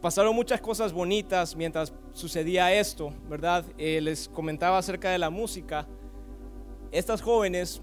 pasaron 0.00 0.34
muchas 0.34 0.60
cosas 0.60 0.92
bonitas 0.92 1.56
mientras 1.56 1.92
sucedía 2.12 2.72
esto, 2.72 3.12
¿verdad? 3.28 3.64
Eh, 3.78 4.00
les 4.00 4.28
comentaba 4.28 4.78
acerca 4.78 5.10
de 5.10 5.18
la 5.18 5.30
música. 5.30 5.86
Estas 6.92 7.22
jóvenes 7.22 7.82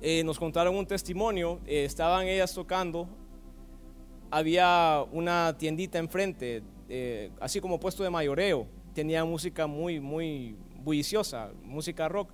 eh, 0.00 0.24
nos 0.24 0.38
contaron 0.38 0.74
un 0.74 0.86
testimonio, 0.86 1.60
eh, 1.66 1.84
estaban 1.84 2.26
ellas 2.26 2.52
tocando 2.52 3.08
había 4.30 5.04
una 5.10 5.56
tiendita 5.58 5.98
enfrente, 5.98 6.62
eh, 6.88 7.30
así 7.40 7.60
como 7.60 7.80
puesto 7.80 8.02
de 8.02 8.10
mayoreo. 8.10 8.66
Tenía 8.94 9.24
música 9.24 9.66
muy, 9.66 10.00
muy 10.00 10.56
bulliciosa, 10.82 11.50
música 11.64 12.08
rock. 12.08 12.30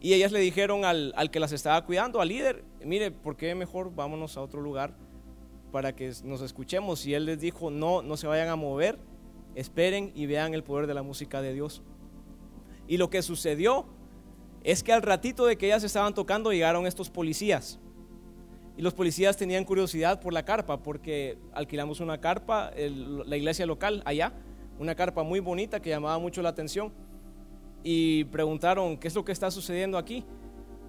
Y 0.00 0.14
ellas 0.14 0.32
le 0.32 0.40
dijeron 0.40 0.84
al, 0.84 1.12
al, 1.16 1.30
que 1.30 1.40
las 1.40 1.52
estaba 1.52 1.84
cuidando, 1.84 2.20
al 2.20 2.28
líder, 2.28 2.64
mire, 2.84 3.10
¿por 3.10 3.36
qué 3.36 3.54
mejor 3.54 3.94
vámonos 3.94 4.36
a 4.36 4.42
otro 4.42 4.60
lugar 4.60 4.96
para 5.72 5.94
que 5.94 6.12
nos 6.24 6.40
escuchemos? 6.40 7.04
Y 7.04 7.14
él 7.14 7.26
les 7.26 7.40
dijo, 7.40 7.70
no, 7.70 8.02
no 8.02 8.16
se 8.16 8.26
vayan 8.26 8.48
a 8.48 8.56
mover, 8.56 8.98
esperen 9.54 10.12
y 10.14 10.26
vean 10.26 10.54
el 10.54 10.62
poder 10.62 10.86
de 10.86 10.94
la 10.94 11.02
música 11.02 11.42
de 11.42 11.52
Dios. 11.52 11.82
Y 12.86 12.96
lo 12.96 13.10
que 13.10 13.22
sucedió 13.22 13.86
es 14.70 14.82
que 14.82 14.92
al 14.92 15.00
ratito 15.00 15.46
de 15.46 15.56
que 15.56 15.64
ellas 15.64 15.82
estaban 15.82 16.12
tocando 16.12 16.52
llegaron 16.52 16.86
estos 16.86 17.08
policías 17.08 17.78
y 18.76 18.82
los 18.82 18.92
policías 18.92 19.34
tenían 19.34 19.64
curiosidad 19.64 20.20
por 20.20 20.34
la 20.34 20.44
carpa, 20.44 20.82
porque 20.82 21.38
alquilamos 21.54 22.00
una 22.00 22.20
carpa, 22.20 22.70
la 22.76 23.36
iglesia 23.38 23.64
local 23.64 24.02
allá, 24.04 24.34
una 24.78 24.94
carpa 24.94 25.22
muy 25.22 25.40
bonita 25.40 25.80
que 25.80 25.88
llamaba 25.88 26.18
mucho 26.18 26.42
la 26.42 26.50
atención. 26.50 26.92
Y 27.82 28.24
preguntaron, 28.24 28.98
¿qué 28.98 29.08
es 29.08 29.14
lo 29.14 29.24
que 29.24 29.32
está 29.32 29.50
sucediendo 29.50 29.96
aquí? 29.96 30.22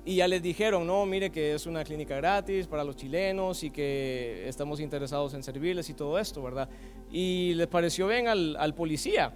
Y 0.03 0.17
ya 0.17 0.27
les 0.27 0.43
dijeron, 0.43 0.85
no, 0.85 1.05
mire 1.05 1.31
que 1.31 1.53
es 1.53 1.65
una 1.65 1.85
clínica 1.85 2.17
gratis 2.17 2.67
para 2.67 2.83
los 2.83 2.97
chilenos 2.97 3.63
y 3.63 3.71
que 3.71 4.47
estamos 4.49 4.81
interesados 4.81 5.33
en 5.35 5.41
servirles 5.41 5.89
y 5.89 5.93
todo 5.93 6.19
esto, 6.19 6.43
¿verdad? 6.43 6.69
Y 7.09 7.53
les 7.53 7.67
pareció 7.67 8.07
bien 8.07 8.27
al 8.27 8.75
policía. 8.75 9.33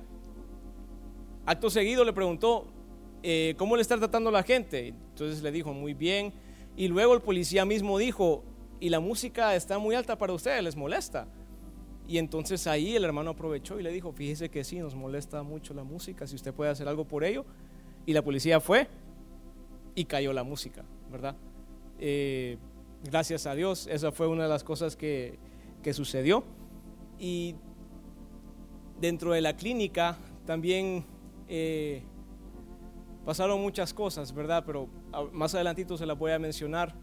acto 1.45 1.69
seguido 1.69 2.03
le 2.03 2.11
preguntó, 2.11 2.67
eh, 3.23 3.55
¿cómo 3.57 3.75
le 3.77 3.81
está 3.81 3.97
tratando 3.97 4.29
la 4.29 4.43
gente? 4.43 4.89
Entonces 4.89 5.41
le 5.41 5.51
dijo, 5.51 5.73
muy 5.73 5.93
bien. 5.93 6.33
Y 6.75 6.89
luego 6.89 7.13
el 7.13 7.21
policía 7.21 7.65
mismo 7.65 7.97
dijo, 7.97 8.43
y 8.79 8.89
la 8.89 8.99
música 8.99 9.55
está 9.55 9.79
muy 9.79 9.95
alta 9.95 10.17
para 10.17 10.33
ustedes, 10.33 10.61
¿les 10.61 10.75
molesta? 10.75 11.27
Y 12.05 12.17
entonces 12.17 12.67
ahí 12.67 12.95
el 12.95 13.05
hermano 13.05 13.31
aprovechó 13.31 13.79
y 13.79 13.83
le 13.83 13.91
dijo, 13.91 14.11
fíjese 14.11 14.49
que 14.49 14.65
sí, 14.65 14.79
nos 14.79 14.93
molesta 14.93 15.41
mucho 15.41 15.73
la 15.73 15.83
música, 15.83 16.27
si 16.27 16.35
usted 16.35 16.53
puede 16.53 16.69
hacer 16.69 16.87
algo 16.87 17.05
por 17.05 17.23
ello. 17.23 17.45
Y 18.05 18.11
la 18.11 18.21
policía 18.21 18.59
fue 18.59 18.87
y 19.95 20.03
cayó 20.03 20.33
la 20.33 20.43
música, 20.43 20.83
¿verdad? 21.09 21.37
Eh, 21.99 22.57
gracias 23.09 23.45
a 23.45 23.55
Dios, 23.55 23.87
esa 23.87 24.11
fue 24.11 24.27
una 24.27 24.43
de 24.43 24.49
las 24.49 24.65
cosas 24.65 24.97
que, 24.97 25.39
que 25.81 25.93
sucedió. 25.93 26.43
Y 27.17 27.55
dentro 28.99 29.31
de 29.31 29.39
la 29.39 29.55
clínica 29.55 30.17
también 30.45 31.05
eh, 31.47 32.03
pasaron 33.25 33.61
muchas 33.61 33.93
cosas, 33.93 34.33
¿verdad? 34.33 34.63
Pero 34.65 34.89
más 35.31 35.53
adelantito 35.55 35.97
se 35.97 36.05
las 36.05 36.17
voy 36.17 36.31
a 36.31 36.39
mencionar. 36.39 36.95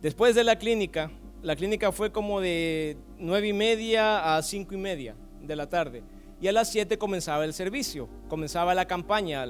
Después 0.00 0.34
de 0.34 0.44
la 0.44 0.56
clínica, 0.56 1.10
la 1.42 1.56
clínica 1.56 1.92
fue 1.92 2.12
como 2.12 2.40
de 2.40 2.96
nueve 3.18 3.48
y 3.48 3.52
media 3.52 4.36
a 4.36 4.42
cinco 4.42 4.74
y 4.74 4.78
media 4.78 5.16
de 5.40 5.56
la 5.56 5.68
tarde. 5.68 6.02
Y 6.40 6.46
a 6.46 6.52
las 6.52 6.70
7 6.70 6.98
comenzaba 6.98 7.44
el 7.44 7.52
servicio, 7.52 8.08
comenzaba 8.28 8.72
la 8.72 8.86
campaña 8.86 9.44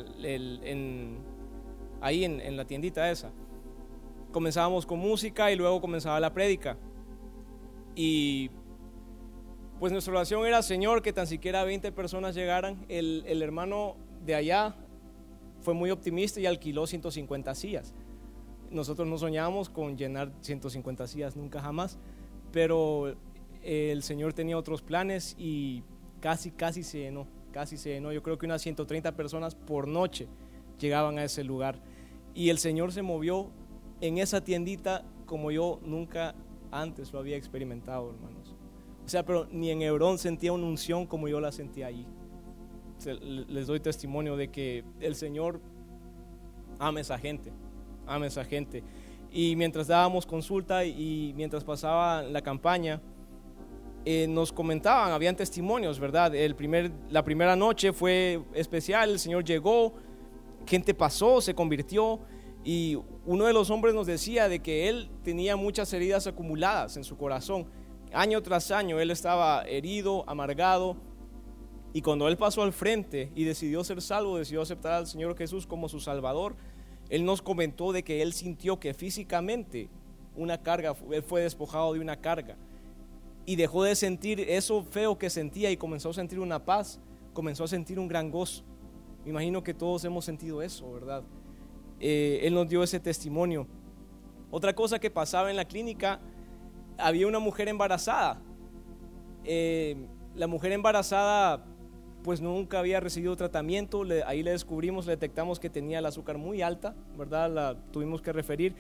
ahí 2.01 2.25
en, 2.25 2.41
en 2.41 2.57
la 2.57 2.65
tiendita 2.65 3.11
esa. 3.11 3.31
Comenzábamos 4.33 4.87
con 4.87 4.99
música 4.99 5.53
y 5.53 5.57
luego 5.57 5.83
comenzaba 5.83 6.19
la 6.19 6.33
prédica. 6.33 6.79
Y 7.95 8.51
pues 9.79 9.93
nuestra 9.93 10.15
oración 10.15 10.47
era, 10.47 10.63
Señor, 10.63 11.03
que 11.03 11.13
tan 11.13 11.27
siquiera 11.27 11.63
20 11.63 11.93
personas 11.93 12.35
llegaran. 12.35 12.87
El 12.89 13.43
hermano 13.43 13.97
de 14.25 14.35
allá 14.35 14.75
fue 15.69 15.75
muy 15.75 15.91
optimista 15.91 16.41
y 16.41 16.47
alquiló 16.47 16.87
150 16.87 17.55
sillas. 17.55 17.93
Nosotros 18.71 19.07
no 19.07 19.19
soñábamos 19.19 19.69
con 19.69 19.99
llenar 19.99 20.33
150 20.41 21.07
sillas 21.07 21.37
nunca 21.37 21.61
jamás, 21.61 21.99
pero 22.53 23.15
el 23.63 24.03
Señor 24.03 24.33
tenía 24.33 24.57
otros 24.57 24.81
planes 24.81 25.37
y 25.39 25.83
casi, 26.21 26.53
casi 26.53 26.83
se 26.83 27.01
llenó, 27.01 27.27
casi 27.53 27.77
se 27.77 27.91
llenó. 27.91 28.13
Yo 28.13 28.23
creo 28.23 28.39
que 28.39 28.47
unas 28.47 28.63
130 28.63 29.15
personas 29.15 29.55
por 29.57 29.87
noche 29.87 30.27
llegaban 30.81 31.19
a 31.19 31.25
ese 31.25 31.45
lugar. 31.45 31.83
Y 32.33 32.49
el 32.49 32.57
Señor 32.57 32.91
se 32.91 33.03
movió 33.03 33.51
en 34.01 34.17
esa 34.17 34.43
tiendita 34.43 35.05
como 35.27 35.51
yo 35.51 35.81
nunca 35.85 36.35
antes 36.71 37.13
lo 37.13 37.19
había 37.19 37.37
experimentado, 37.37 38.09
hermanos. 38.15 38.57
O 39.05 39.09
sea, 39.11 39.27
pero 39.27 39.47
ni 39.53 39.71
en 39.71 39.83
Hebrón 39.83 40.17
sentía 40.17 40.51
una 40.51 40.65
unción 40.65 41.05
como 41.05 41.29
yo 41.29 41.41
la 41.41 41.53
sentía 41.53 41.89
allí. 41.89 42.07
Les 43.07 43.67
doy 43.67 43.81
testimonio 43.81 44.37
de 44.37 44.49
que 44.49 44.85
el 45.01 45.15
Señor 45.15 45.61
ama 46.79 46.99
a 46.99 47.03
esa 47.03 47.19
gente, 47.19 47.53
ama 48.07 48.25
a 48.25 48.29
esa 48.29 48.45
gente. 48.45 48.83
Y 49.31 49.57
mientras 49.57 49.87
dábamos 49.87 50.27
consulta 50.27 50.85
y 50.85 51.33
mientras 51.37 51.65
pasaba 51.65 52.23
la 52.23 52.43
campaña, 52.43 53.01
eh, 54.05 54.27
nos 54.29 54.53
comentaban, 54.53 55.13
habían 55.13 55.37
testimonios, 55.37 56.01
¿verdad? 56.01 56.35
El 56.35 56.55
primer, 56.55 56.91
la 57.11 57.23
primera 57.23 57.55
noche 57.55 57.93
fue 57.93 58.41
especial, 58.55 59.11
el 59.11 59.19
Señor 59.19 59.45
llegó, 59.45 59.95
gente 60.67 60.95
pasó, 60.95 61.41
se 61.41 61.55
convirtió 61.55 62.21
y 62.65 62.99
uno 63.27 63.45
de 63.45 63.53
los 63.53 63.71
hombres 63.71 63.95
nos 63.95 64.07
decía 64.07 64.49
de 64.49 64.61
que 64.61 64.89
él 64.89 65.11
tenía 65.23 65.57
muchas 65.57 65.93
heridas 65.93 66.27
acumuladas 66.27 66.97
en 66.97 67.05
su 67.05 67.17
corazón 67.17 67.67
Año 68.13 68.43
tras 68.43 68.71
año 68.71 69.01
él 69.01 69.11
estaba 69.11 69.63
herido, 69.63 70.25
amargado, 70.27 70.97
y 71.99 72.01
cuando 72.01 72.29
él 72.29 72.37
pasó 72.37 72.63
al 72.63 72.73
frente 72.73 73.33
y 73.35 73.43
decidió 73.43 73.83
ser 73.83 74.01
salvo, 74.01 74.39
decidió 74.39 74.63
aceptar 74.63 74.93
al 74.93 75.09
Señor 75.09 75.37
Jesús 75.37 75.67
como 75.67 75.89
su 75.89 75.99
Salvador, 75.99 76.55
él 77.11 77.25
nos 77.25 77.43
comentó 77.43 77.91
de 77.91 78.05
que 78.05 78.23
él 78.23 78.33
sintió 78.35 78.79
que 78.79 78.95
físicamente 78.95 79.89
una 80.37 80.63
carga, 80.63 80.95
él 81.11 81.25
fue 81.25 81.41
despojado 81.41 81.95
de 81.95 81.99
una 81.99 82.21
carga 82.21 82.57
y 83.47 83.57
dejó 83.57 83.83
de 83.83 83.97
sentir 83.97 84.39
eso 84.39 84.85
feo 84.85 85.19
que 85.19 85.29
sentía 85.29 85.73
y 85.73 85.77
comenzó 85.77 86.11
a 86.11 86.15
sentir 86.15 86.39
una 86.39 86.65
paz, 86.65 87.01
comenzó 87.33 87.65
a 87.65 87.67
sentir 87.67 87.99
un 87.99 88.07
gran 88.07 88.31
gozo. 88.31 88.63
Me 89.25 89.31
imagino 89.31 89.65
que 89.65 89.75
todos 89.75 90.05
hemos 90.05 90.25
sentido 90.25 90.63
eso, 90.63 90.93
¿verdad? 90.93 91.25
Eh, 91.99 92.43
él 92.45 92.55
nos 92.55 92.69
dio 92.69 92.85
ese 92.85 93.01
testimonio. 93.01 93.67
Otra 94.53 94.73
cosa 94.73 95.01
que 95.01 95.11
pasaba 95.11 95.51
en 95.51 95.57
la 95.57 95.65
clínica 95.65 96.21
había 96.97 97.27
una 97.27 97.41
mujer 97.41 97.67
embarazada. 97.67 98.41
Eh, 99.43 99.97
la 100.37 100.47
mujer 100.47 100.71
embarazada 100.71 101.65
pues 102.29 102.43
nunca 102.43 102.79
había 102.79 103.01
recibido 103.01 103.35
tratamiento, 103.37 104.05
ahí 104.27 104.43
le 104.43 104.51
descubrimos, 104.51 105.07
le 105.07 105.13
detectamos 105.13 105.59
que 105.59 105.71
tenía 105.71 106.01
el 106.01 106.05
azúcar 106.05 106.37
muy 106.37 106.61
alta, 106.61 106.95
¿verdad? 107.17 107.51
La 107.51 107.75
tuvimos 107.91 108.21
que 108.21 108.35
referir, 108.35 108.75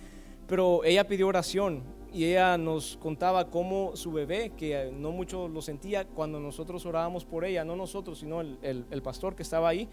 pero 0.47 0.85
ella 0.85 1.09
pidió 1.09 1.29
oración 1.29 1.83
y 2.13 2.27
ella 2.27 2.59
nos 2.59 2.99
contaba 2.99 3.49
cómo 3.49 3.97
su 3.97 4.13
bebé, 4.13 4.53
que 4.55 4.93
no 4.95 5.13
mucho 5.13 5.49
lo 5.49 5.63
sentía 5.63 6.07
cuando 6.07 6.39
nosotros 6.39 6.85
orábamos 6.85 7.25
por 7.25 7.43
ella, 7.47 7.65
no 7.65 7.75
nosotros, 7.75 8.19
sino 8.19 8.43
el, 8.43 8.59
el 8.61 9.03
pastor 9.03 9.35
que 9.35 9.45
estaba 9.45 9.71
ahí, 9.71 9.89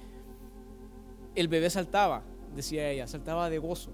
el 1.33 1.47
bebé 1.47 1.69
saltaba, 1.69 2.23
decía 2.53 2.91
ella, 2.91 3.07
saltaba 3.07 3.49
de 3.49 3.57
gozo. 3.57 3.91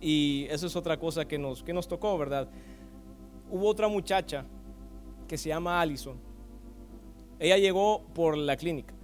Y 0.00 0.48
eso 0.50 0.66
es 0.66 0.74
otra 0.74 0.98
cosa 0.98 1.24
que 1.24 1.38
nos, 1.38 1.62
que 1.62 1.72
nos 1.72 1.86
tocó, 1.86 2.18
¿verdad? 2.18 2.48
hubo 3.48 3.68
otra 3.68 3.86
muchacha 3.86 4.44
que 5.28 5.38
se 5.38 5.50
llama 5.50 5.80
Allison. 5.80 6.25
Ella 7.38 7.58
llegó 7.58 8.06
por 8.14 8.36
la 8.36 8.56
clínica. 8.56 8.94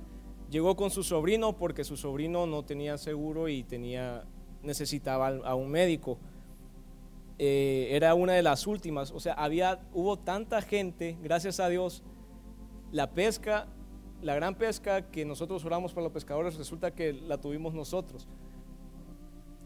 Llegó 0.50 0.76
con 0.76 0.90
su 0.90 1.02
sobrino 1.02 1.56
porque 1.56 1.84
su 1.84 1.96
sobrino 1.96 2.46
no 2.46 2.62
tenía 2.64 2.98
seguro 2.98 3.48
y 3.48 3.62
tenía, 3.62 4.24
necesitaba 4.62 5.28
a 5.28 5.54
un 5.54 5.70
médico. 5.70 6.18
Eh, 7.38 7.88
era 7.90 8.14
una 8.14 8.34
de 8.34 8.42
las 8.42 8.66
últimas. 8.66 9.10
O 9.12 9.20
sea, 9.20 9.34
había, 9.34 9.80
hubo 9.92 10.18
tanta 10.18 10.60
gente, 10.62 11.16
gracias 11.22 11.58
a 11.58 11.68
Dios, 11.68 12.02
la 12.90 13.10
pesca, 13.12 13.66
la 14.20 14.34
gran 14.34 14.54
pesca 14.54 15.10
que 15.10 15.24
nosotros 15.24 15.64
oramos 15.64 15.92
para 15.92 16.04
los 16.04 16.12
pescadores, 16.12 16.56
resulta 16.56 16.94
que 16.94 17.12
la 17.12 17.38
tuvimos 17.38 17.74
nosotros. 17.74 18.28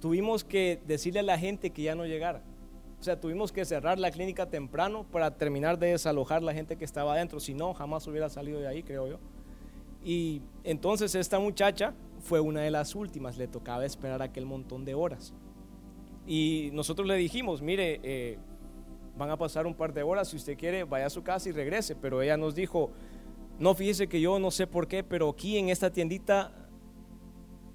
Tuvimos 0.01 0.45
que 0.45 0.81
decirle 0.87 1.21
a 1.21 1.25
la 1.25 1.39
gente 1.39 1.71
que 1.71 1.83
ya 1.83 1.95
no 1.95 2.07
llegara. 2.07 2.43
O 2.99 3.03
sea, 3.03 3.21
tuvimos 3.21 3.53
que 3.53 3.65
cerrar 3.65 3.99
la 3.99 4.11
clínica 4.11 4.47
temprano 4.47 5.05
para 5.05 5.37
terminar 5.37 5.79
de 5.79 5.89
desalojar 5.89 6.43
la 6.43 6.55
gente 6.55 6.77
que 6.77 6.85
estaba 6.85 7.13
adentro. 7.15 7.41
Si 7.41 7.55
no, 7.55 7.75
jamás 7.75 8.07
hubiera 8.07 8.29
salido 8.29 8.59
de 8.61 8.67
ahí, 8.67 8.83
creo 8.83 9.07
yo. 9.07 9.19
Y 10.03 10.41
entonces 10.65 11.15
esta 11.15 11.39
muchacha 11.39 11.95
fue 12.21 12.41
una 12.41 12.63
de 12.63 12.71
las 12.71 12.95
últimas, 12.95 13.37
le 13.37 13.49
tocaba 13.49 13.85
esperar 13.85 14.23
aquel 14.23 14.47
montón 14.47 14.85
de 14.85 14.95
horas. 14.95 15.35
Y 16.27 16.71
nosotros 16.73 17.07
le 17.07 17.17
dijimos, 17.17 17.61
mire, 17.61 18.01
eh, 18.03 18.39
van 19.17 19.31
a 19.31 19.37
pasar 19.37 19.67
un 19.67 19.75
par 19.75 19.93
de 19.93 20.03
horas, 20.03 20.29
si 20.29 20.37
usted 20.37 20.57
quiere, 20.57 20.85
vaya 20.85 21.07
a 21.07 21.11
su 21.11 21.23
casa 21.23 21.49
y 21.49 21.53
regrese. 21.53 21.95
Pero 21.97 22.23
ella 22.23 22.37
nos 22.37 22.55
dijo, 22.55 22.91
no, 23.59 23.75
fíjese 23.75 24.09
que 24.09 24.21
yo 24.21 24.39
no 24.39 24.51
sé 24.51 24.67
por 24.67 24.89
qué, 24.89 25.05
pero 25.05 25.29
aquí 25.29 25.59
en 25.59 25.69
esta 25.69 25.91
tiendita 25.91 26.53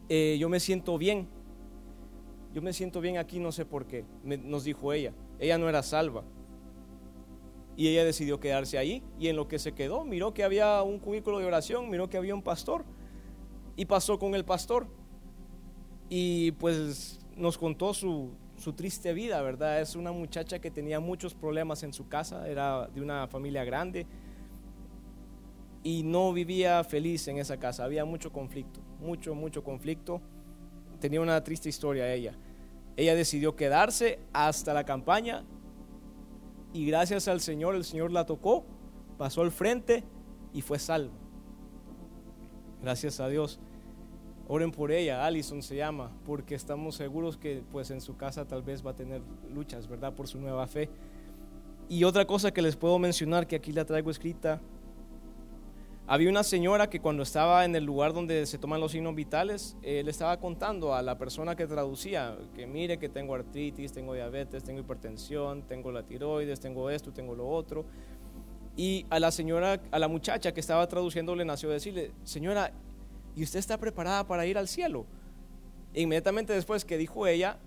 eh, 0.10 0.38
yo 0.40 0.50
me 0.50 0.60
siento 0.60 0.98
bien 0.98 1.28
yo 2.53 2.62
me 2.62 2.74
siento 2.74 3.01
bien 3.01 3.17
aquí, 3.17 3.39
no 3.39 3.51
sé 3.51 3.65
por 3.65 3.86
qué, 3.86 4.05
nos 4.24 4.63
dijo 4.63 4.93
ella. 4.93 5.13
Ella 5.39 5.58
no 5.58 5.70
era 5.70 5.84
salva. 5.84 6.24
Y 7.77 7.88
ella 7.88 8.03
decidió 8.03 8.39
quedarse 8.39 8.77
ahí 8.77 9.01
y 9.17 9.29
en 9.29 9.36
lo 9.36 9.48
que 9.48 9.58
se 9.58 9.72
quedó, 9.72 10.03
miró 10.03 10.34
que 10.34 10.43
había 10.43 10.81
un 10.81 11.00
cubículo 11.00 11.39
de 11.39 11.46
oración, 11.46 11.89
miró 11.89 12.10
que 12.10 12.17
había 12.17 12.36
un 12.36 12.41
pastor 12.41 12.84
y 13.75 13.86
pasó 13.86 14.20
con 14.20 14.36
el 14.36 14.43
pastor. 14.43 14.88
Y 16.10 16.51
pues 16.53 17.20
nos 17.38 17.58
contó 17.58 17.93
su, 17.93 18.31
su 18.58 18.74
triste 18.74 19.13
vida, 19.13 19.41
¿verdad? 19.41 19.79
Es 19.79 19.96
una 19.96 20.12
muchacha 20.12 20.60
que 20.60 20.70
tenía 20.70 21.00
muchos 21.00 21.34
problemas 21.34 21.84
en 21.84 21.93
su 21.93 22.10
casa, 22.10 22.50
era 22.50 22.88
de 22.88 23.01
una 23.01 23.27
familia 23.27 23.63
grande 23.63 24.05
y 25.84 26.03
no 26.03 26.31
vivía 26.31 26.84
feliz 26.84 27.27
en 27.27 27.38
esa 27.38 27.58
casa, 27.58 27.84
había 27.84 28.05
mucho 28.05 28.31
conflicto, 28.31 28.81
mucho, 29.00 29.34
mucho 29.34 29.63
conflicto 29.63 30.22
tenía 31.01 31.20
una 31.20 31.43
triste 31.43 31.67
historia 31.67 32.13
ella. 32.13 32.34
Ella 32.96 33.15
decidió 33.15 33.55
quedarse 33.58 34.20
hasta 34.31 34.74
la 34.74 34.86
campaña 34.86 35.43
y 36.72 36.86
gracias 36.86 37.27
al 37.27 37.41
Señor, 37.41 37.75
el 37.75 37.84
Señor 37.84 38.12
la 38.13 38.25
tocó, 38.25 38.63
pasó 39.17 39.41
al 39.41 39.51
frente 39.51 40.05
y 40.53 40.62
fue 40.62 40.79
salva. 40.79 41.13
Gracias 42.81 43.20
a 43.20 43.27
Dios. 43.27 43.60
Oren 44.48 44.72
por 44.72 44.91
ella, 44.91 45.25
Allison 45.25 45.62
se 45.62 45.75
llama, 45.75 46.12
porque 46.25 46.55
estamos 46.55 46.96
seguros 46.96 47.38
que 47.38 47.63
pues 47.72 47.91
en 47.91 48.01
su 48.01 48.17
casa 48.17 48.46
tal 48.46 48.62
vez 48.62 48.86
va 48.86 48.91
a 48.91 48.96
tener 48.96 49.22
luchas, 49.53 49.88
¿verdad? 49.88 50.13
Por 50.13 50.27
su 50.27 50.39
nueva 50.39 50.67
fe. 50.67 50.89
Y 51.88 52.03
otra 52.03 52.25
cosa 52.25 52.51
que 52.51 52.62
les 52.62 52.75
puedo 52.75 52.98
mencionar, 53.00 53.48
que 53.48 53.55
aquí 53.55 53.72
la 53.72 53.86
traigo 53.86 54.12
escrita 54.12 54.62
había 56.08 56.29
una 56.29 56.43
señora 56.43 56.89
que 56.89 57.00
cuando 57.00 57.24
estaba 57.24 57.63
en 57.63 57.75
el 57.75 57.86
lugar 57.86 58.13
donde 58.13 58.46
se 58.46 58.58
toman 58.58 58.81
los 58.81 58.91
signos 58.91 59.15
vitales, 59.15 59.77
eh, 59.81 60.01
le 60.03 60.12
estaba 60.12 60.38
contando 60.38 60.93
a 60.93 61.01
la 61.01 61.17
persona 61.17 61.55
que 61.55 61.67
traducía 61.67 62.38
que 62.53 62.67
mire 62.67 62.98
que 62.98 63.08
tengo 63.08 63.36
artritis, 63.36 63.93
tengo 63.93 64.13
diabetes, 64.13 64.63
tengo 64.63 64.81
hipertensión, 64.81 65.62
tengo 65.63 65.91
la 65.91 66.03
tiroides, 66.03 66.60
tengo 66.60 66.89
esto, 66.89 67.13
tengo 67.13 67.36
lo 67.36 67.48
otro. 67.48 67.86
Y 68.75 69.05
a 69.10 69.20
la 69.20 69.31
señora, 69.31 69.81
a 69.91 70.00
la 70.00 70.08
muchacha 70.08 70.53
que 70.53 70.60
estaba 70.60 70.88
traduciendo 70.88 71.36
le 71.36 71.46
nació 71.46 71.70
decirle, 71.70 72.12
señora, 72.24 72.72
y 73.36 73.43
usted 73.43 73.60
está 73.60 73.77
preparada 73.77 74.27
para 74.27 74.46
ir 74.46 74.58
al 74.58 74.67
cielo. 74.67 75.05
Inmediatamente 75.93 76.53
después 76.53 76.84
que 76.84 76.98
dijo 76.98 77.27
ella 77.27 77.58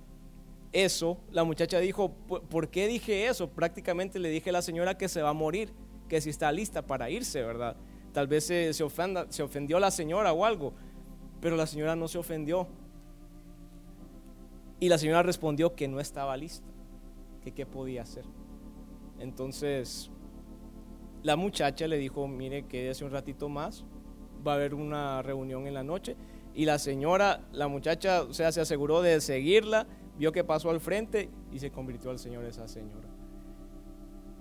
eso, 0.73 1.19
la 1.31 1.45
muchacha 1.45 1.79
dijo, 1.79 2.11
¿por 2.11 2.69
qué 2.69 2.89
dije 2.89 3.29
eso? 3.29 3.49
Prácticamente 3.49 4.19
le 4.19 4.29
dije 4.29 4.51
a 4.51 4.55
la 4.55 4.63
señora 4.63 4.99
que 4.99 5.09
se 5.09 5.23
va 5.23 5.31
a 5.31 5.35
morir, 5.35 5.73
que 6.09 6.21
si 6.21 6.31
está 6.31 6.51
lista 6.51 6.83
para 6.83 7.09
irse, 7.11 7.43
¿verdad? 7.43 7.77
Tal 8.15 8.29
vez 8.29 8.45
se, 8.47 8.73
se, 8.73 8.85
ofenda, 8.85 9.27
se 9.29 9.43
ofendió 9.43 9.81
la 9.81 9.91
señora 9.91 10.33
o 10.33 10.45
algo, 10.45 10.73
pero 11.41 11.57
la 11.57 11.67
señora 11.67 11.97
no 11.97 12.07
se 12.07 12.17
ofendió. 12.17 12.69
Y 14.79 14.89
la 14.89 14.99
señora 14.99 15.25
respondió 15.25 15.75
que 15.75 15.89
no 15.89 15.99
estaba 15.99 16.37
lista, 16.37 16.67
que 17.43 17.53
qué 17.53 17.67
podía 17.67 18.03
hacer. 18.03 18.25
Entonces, 19.19 20.13
la 21.25 21.35
muchacha 21.35 21.89
le 21.89 21.99
dijo, 21.99 22.29
mire, 22.29 22.67
quédese 22.67 23.05
un 23.05 23.11
ratito 23.11 23.49
más, 23.49 23.85
va 24.47 24.53
a 24.53 24.55
haber 24.55 24.75
una 24.75 25.21
reunión 25.21 25.67
en 25.67 25.75
la 25.75 25.83
noche. 25.83 26.17
Y 26.55 26.67
la 26.67 26.79
señora, 26.79 27.41
la 27.51 27.67
muchacha, 27.67 28.23
o 28.23 28.33
sea, 28.33 28.53
se 28.53 28.61
aseguró 28.61 29.03
de 29.03 29.21
seguirla, 29.21 29.89
vio 30.19 30.31
que 30.31 30.45
pasó 30.45 30.71
al 30.71 30.81
frente 30.81 31.31
y 31.51 31.59
se 31.59 31.73
convirtió 31.73 32.13
al 32.13 32.21
Señor 32.21 32.45
esa 32.45 32.69
señora. 32.69 33.09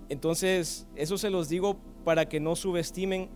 Entonces, 0.08 0.86
eso 0.94 1.18
se 1.18 1.30
los 1.30 1.48
digo 1.48 1.76
para 2.04 2.28
que 2.28 2.38
no 2.38 2.54
subestimen 2.54 3.30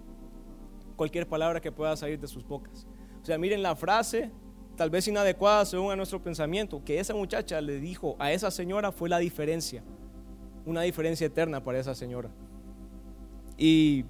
cualquier 0.99 1.26
palabra 1.26 1.62
que 1.62 1.73
pueda 1.73 1.97
salir 1.97 2.21
de 2.21 2.28
sus 2.28 2.47
bocas. 2.47 2.87
O 3.23 3.25
sea, 3.25 3.38
miren 3.38 3.62
la 3.62 3.75
frase, 3.75 4.31
tal 4.76 4.90
vez 4.90 5.09
inadecuada 5.09 5.64
según 5.64 5.93
a 5.93 5.97
nuestro 5.97 6.23
pensamiento, 6.23 6.85
que 6.85 7.00
esa 7.00 7.14
muchacha 7.14 7.62
le 7.62 7.81
dijo 7.81 8.17
a 8.19 8.33
esa 8.33 8.50
señora 8.50 8.93
fue 8.93 9.09
la 9.09 9.19
diferencia, 9.19 9.83
una 10.67 10.83
diferencia 10.83 11.26
eterna 11.26 11.64
para 11.64 11.78
esa 11.78 11.95
señora. 11.95 12.28
Y 13.57 14.05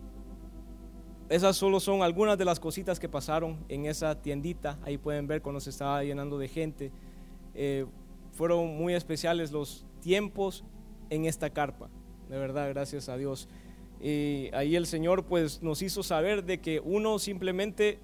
esas 1.29 1.57
solo 1.57 1.79
son 1.79 2.03
algunas 2.03 2.39
de 2.39 2.45
las 2.45 2.59
cositas 2.59 2.99
que 2.99 3.09
pasaron 3.09 3.59
en 3.69 3.87
esa 3.87 4.21
tiendita. 4.21 4.79
Ahí 4.83 4.99
pueden 4.99 5.27
ver 5.27 5.43
cuando 5.43 5.61
se 5.61 5.71
estaba 5.71 6.03
llenando 6.03 6.39
de 6.39 6.49
gente. 6.49 6.91
Eh, 7.55 7.87
fueron 8.33 8.77
muy 8.77 8.95
especiales 8.95 9.53
los 9.53 9.87
tiempos 10.01 10.65
en 11.11 11.27
esta 11.27 11.51
carpa. 11.51 11.91
De 12.31 12.39
verdad, 12.39 12.69
gracias 12.71 13.09
a 13.09 13.17
Dios. 13.17 13.49
Y 14.01 14.51
ahí 14.55 14.77
el 14.77 14.87
Señor 14.87 15.25
pues 15.25 15.63
nos 15.63 15.83
hizo 15.83 16.03
saber 16.03 16.45
de 16.45 16.61
que 16.61 16.81
uno 16.81 17.19
simplemente 17.19 17.99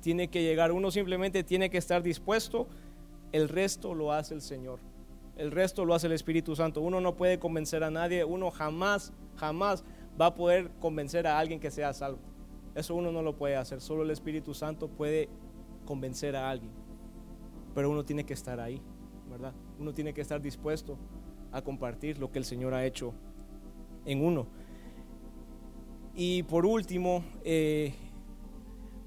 tiene 0.00 0.28
que 0.28 0.42
llegar, 0.42 0.72
uno 0.72 0.90
simplemente 0.90 1.44
tiene 1.44 1.70
que 1.70 1.78
estar 1.78 2.02
dispuesto. 2.02 2.66
El 3.30 3.48
resto 3.48 3.94
lo 3.94 4.12
hace 4.12 4.34
el 4.34 4.42
Señor. 4.42 4.80
El 5.36 5.50
resto 5.50 5.84
lo 5.84 5.94
hace 5.94 6.08
el 6.08 6.12
Espíritu 6.12 6.54
Santo. 6.56 6.80
Uno 6.80 7.00
no 7.00 7.16
puede 7.16 7.38
convencer 7.38 7.84
a 7.84 7.90
nadie. 7.90 8.24
Uno 8.24 8.50
jamás, 8.50 9.12
jamás 9.36 9.84
va 10.20 10.26
a 10.26 10.34
poder 10.34 10.70
convencer 10.80 11.26
a 11.26 11.38
alguien 11.38 11.60
que 11.60 11.70
sea 11.70 11.92
salvo. 11.92 12.18
Eso 12.74 12.94
uno 12.94 13.12
no 13.12 13.22
lo 13.22 13.36
puede 13.36 13.56
hacer, 13.56 13.80
solo 13.80 14.02
el 14.02 14.10
Espíritu 14.10 14.54
Santo 14.54 14.88
puede 14.88 15.28
convencer 15.84 16.36
a 16.36 16.48
alguien. 16.48 16.72
Pero 17.74 17.90
uno 17.90 18.04
tiene 18.04 18.24
que 18.24 18.32
estar 18.32 18.60
ahí, 18.60 18.80
¿verdad? 19.30 19.52
Uno 19.78 19.92
tiene 19.92 20.14
que 20.14 20.22
estar 20.22 20.40
dispuesto 20.40 20.98
a 21.50 21.62
compartir 21.62 22.18
lo 22.18 22.30
que 22.30 22.38
el 22.38 22.44
Señor 22.44 22.72
ha 22.72 22.86
hecho 22.86 23.12
en 24.06 24.24
uno. 24.24 24.46
Y 26.14 26.42
por 26.42 26.66
último, 26.66 27.24
eh, 27.44 27.94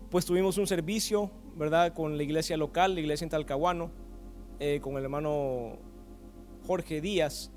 pues 0.09 0.25
tuvimos 0.25 0.57
un 0.57 0.65
servicio, 0.65 1.29
¿verdad? 1.55 1.93
Con 1.93 2.17
la 2.17 2.23
iglesia 2.23 2.57
local, 2.57 2.95
la 2.95 3.01
iglesia 3.01 3.25
en 3.25 3.29
Talcahuano, 3.29 3.91
eh, 4.59 4.79
con 4.81 4.97
el 4.97 5.03
hermano 5.03 5.77
Jorge 6.65 7.01
Díaz. 7.01 7.51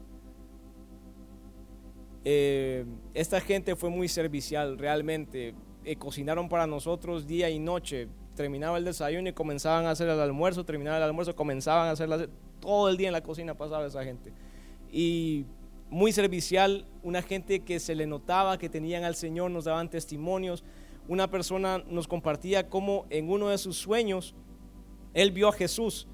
Eh, 2.25 2.85
esta 3.15 3.41
gente 3.41 3.75
fue 3.75 3.91
muy 3.91 4.09
servicial, 4.09 4.79
realmente. 4.79 5.55
Cocinaron 5.99 6.51
para 6.51 6.67
nosotros 6.67 7.27
día 7.27 7.49
y 7.49 7.59
noche. 7.59 8.09
Terminaba 8.35 8.77
el 8.77 8.85
desayuno 8.85 9.31
y 9.31 9.33
comenzaban 9.33 9.87
a 9.87 9.91
hacer 9.91 10.09
el 10.09 10.21
almuerzo, 10.21 10.65
terminaba 10.65 10.99
el 10.99 11.03
almuerzo, 11.03 11.35
comenzaban 11.35 11.89
a 11.89 11.93
hacer 11.93 12.29
todo 12.61 12.89
el 12.89 12.97
día 12.97 13.09
en 13.09 13.13
la 13.13 13.23
cocina 13.23 13.55
pasaba 13.55 13.87
esa 13.87 14.05
gente. 14.05 14.33
Y 14.91 15.47
muy 15.91 16.13
servicial, 16.13 16.87
una 17.03 17.23
gente 17.23 17.61
que 17.61 17.81
se 17.81 17.95
le 17.95 18.07
notaba 18.07 18.59
que 18.59 18.69
tenían 18.69 19.05
al 19.05 19.15
Señor, 19.15 19.51
nos 19.51 19.65
daban 19.65 19.89
testimonios. 19.89 20.65
Una 21.09 21.31
persona 21.31 21.83
nos 21.89 22.07
compartía 22.07 22.69
cómo 22.69 23.07
en 23.11 23.31
uno 23.31 23.49
de 23.49 23.59
sus 23.59 23.79
sueños 23.79 24.35
él 25.15 25.33
vio 25.33 25.49
a 25.49 25.53
Jesús 25.53 26.07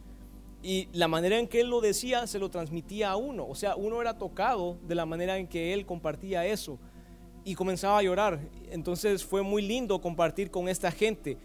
y 0.63 0.89
la 0.93 1.09
manera 1.09 1.39
en 1.39 1.47
que 1.47 1.61
él 1.61 1.69
lo 1.69 1.81
decía 1.81 2.27
se 2.27 2.39
lo 2.39 2.49
transmitía 2.49 3.11
a 3.11 3.17
uno. 3.17 3.47
O 3.47 3.55
sea, 3.55 3.77
uno 3.77 4.01
era 4.01 4.17
tocado 4.17 4.79
de 4.87 4.95
la 4.95 5.05
manera 5.05 5.37
en 5.37 5.47
que 5.47 5.75
él 5.75 5.85
compartía 5.85 6.47
eso 6.47 6.79
y 7.45 7.55
comenzaba 7.55 7.99
a 7.99 8.03
llorar. 8.03 8.41
Entonces 8.71 9.25
fue 9.25 9.43
muy 9.43 9.61
lindo 9.61 10.01
compartir 10.01 10.51
con 10.51 10.69
esta 10.69 10.91
gente. 10.91 11.37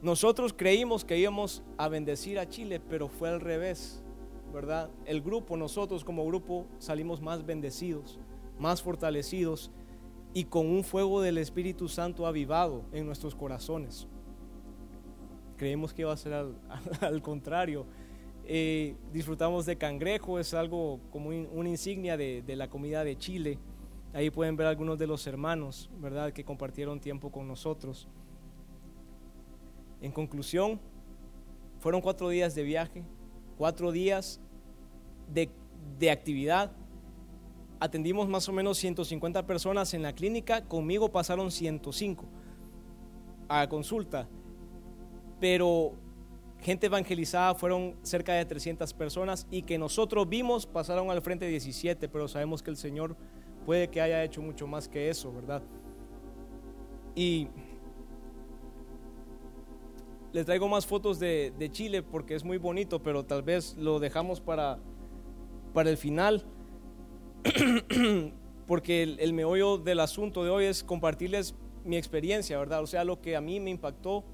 Nosotros 0.00 0.54
creímos 0.54 1.04
que 1.04 1.18
íbamos 1.18 1.62
a 1.76 1.88
bendecir 1.88 2.38
a 2.38 2.48
Chile, 2.48 2.80
pero 2.80 3.08
fue 3.08 3.28
al 3.28 3.40
revés, 3.40 4.02
¿verdad? 4.52 4.90
El 5.04 5.22
grupo, 5.22 5.56
nosotros 5.56 6.04
como 6.04 6.26
grupo 6.26 6.66
salimos 6.78 7.20
más 7.20 7.44
bendecidos, 7.44 8.18
más 8.58 8.82
fortalecidos 8.82 9.70
y 10.34 10.44
con 10.44 10.66
un 10.66 10.84
fuego 10.84 11.20
del 11.20 11.38
Espíritu 11.38 11.88
Santo 11.88 12.26
avivado 12.26 12.84
en 12.92 13.06
nuestros 13.06 13.34
corazones. 13.34 14.06
Creímos 15.56 15.92
que 15.92 16.02
iba 16.02 16.12
a 16.12 16.16
ser 16.16 16.32
al, 17.00 17.22
contrario. 17.22 17.86
Eh, 18.44 18.96
disfrutamos 19.12 19.66
de 19.66 19.76
cangrejo, 19.76 20.38
es 20.38 20.54
algo 20.54 21.00
como 21.10 21.30
una 21.30 21.68
insignia 21.68 22.16
de, 22.16 22.42
de 22.42 22.56
la 22.56 22.68
comida 22.68 23.04
de 23.04 23.16
Chile. 23.16 23.58
Ahí 24.14 24.30
pueden 24.30 24.56
ver 24.56 24.66
algunos 24.66 24.98
de 24.98 25.06
los 25.06 25.26
hermanos, 25.26 25.90
¿verdad?, 26.00 26.32
que 26.32 26.44
compartieron 26.44 26.98
tiempo 27.00 27.30
con 27.30 27.46
nosotros. 27.46 28.08
En 30.00 30.12
conclusión, 30.12 30.80
fueron 31.80 32.00
cuatro 32.00 32.28
días 32.28 32.54
de 32.54 32.62
viaje, 32.62 33.04
cuatro 33.58 33.92
días 33.92 34.40
de, 35.32 35.50
de 35.98 36.10
actividad. 36.10 36.72
Atendimos 37.80 38.28
más 38.28 38.48
o 38.48 38.52
menos 38.52 38.78
150 38.78 39.46
personas 39.46 39.92
en 39.94 40.02
la 40.02 40.14
clínica, 40.14 40.64
conmigo 40.64 41.12
pasaron 41.12 41.50
105 41.50 42.24
a 43.48 43.68
consulta, 43.68 44.28
pero 45.40 45.92
gente 46.60 46.86
evangelizada 46.86 47.54
fueron 47.54 47.96
cerca 48.02 48.34
de 48.34 48.44
300 48.44 48.92
personas 48.94 49.46
y 49.50 49.62
que 49.62 49.78
nosotros 49.78 50.28
vimos 50.28 50.66
pasaron 50.66 51.10
al 51.10 51.22
frente 51.22 51.46
17, 51.46 52.08
pero 52.08 52.26
sabemos 52.26 52.62
que 52.62 52.70
el 52.70 52.76
Señor 52.76 53.16
puede 53.64 53.88
que 53.88 54.00
haya 54.00 54.24
hecho 54.24 54.42
mucho 54.42 54.66
más 54.66 54.88
que 54.88 55.08
eso, 55.08 55.32
¿verdad? 55.32 55.62
Y 57.14 57.48
les 60.32 60.46
traigo 60.46 60.68
más 60.68 60.86
fotos 60.86 61.18
de, 61.18 61.68
Chile 61.72 62.02
porque 62.02 62.34
es 62.34 62.44
muy 62.44 62.58
bonito, 62.58 63.02
pero 63.02 63.24
tal 63.24 63.42
vez 63.42 63.76
lo 63.76 63.98
dejamos 63.98 64.40
para, 64.40 64.78
para 65.72 65.90
el 65.90 65.96
final, 65.96 66.44
porque 68.66 69.02
el, 69.02 69.20
el 69.20 69.32
meollo 69.32 69.78
del 69.78 70.00
asunto 70.00 70.44
de 70.44 70.50
hoy 70.50 70.64
es 70.66 70.84
compartirles 70.84 71.54
mi 71.84 71.96
experiencia, 71.96 72.58
¿verdad? 72.58 72.82
O 72.82 72.86
sea, 72.86 73.04
lo 73.04 73.20
que 73.20 73.36
a 73.36 73.40
mí 73.40 73.60
me 73.60 73.70
impactó, 73.70 74.24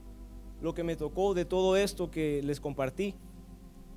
lo 0.60 0.74
que 0.74 0.82
me 0.82 0.96
tocó 0.96 1.34
de 1.34 1.44
todo 1.44 1.76
esto 1.76 2.10
que 2.10 2.42
les 2.42 2.60
compartí. 2.60 3.14